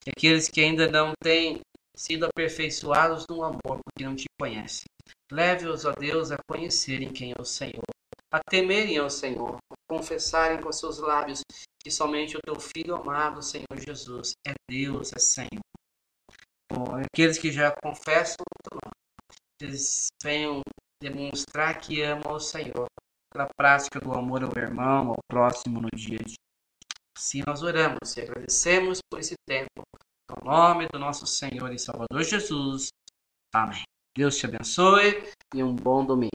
[0.02, 1.60] Que aqueles que ainda não têm
[1.96, 4.84] sido aperfeiçoados no amor porque não te conhecem,
[5.32, 7.84] leve-os, ó Deus, a conhecerem quem é o Senhor,
[8.32, 11.42] a temerem ao Senhor, a confessarem com seus lábios
[11.82, 15.62] que somente o teu Filho amado, Senhor Jesus, é Deus, é Senhor.
[16.72, 18.44] Bom, aqueles que já confessam
[19.60, 20.60] eles venham
[21.00, 22.86] demonstrar que amam o Senhor
[23.32, 26.36] pela prática do amor ao irmão, ao próximo no dia a dia.
[27.16, 29.82] Assim nós oramos e agradecemos por esse tempo.
[30.28, 32.88] Em nome do nosso Senhor e Salvador Jesus.
[33.54, 33.82] Amém.
[34.16, 35.22] Deus te abençoe
[35.54, 36.30] e um bom domingo.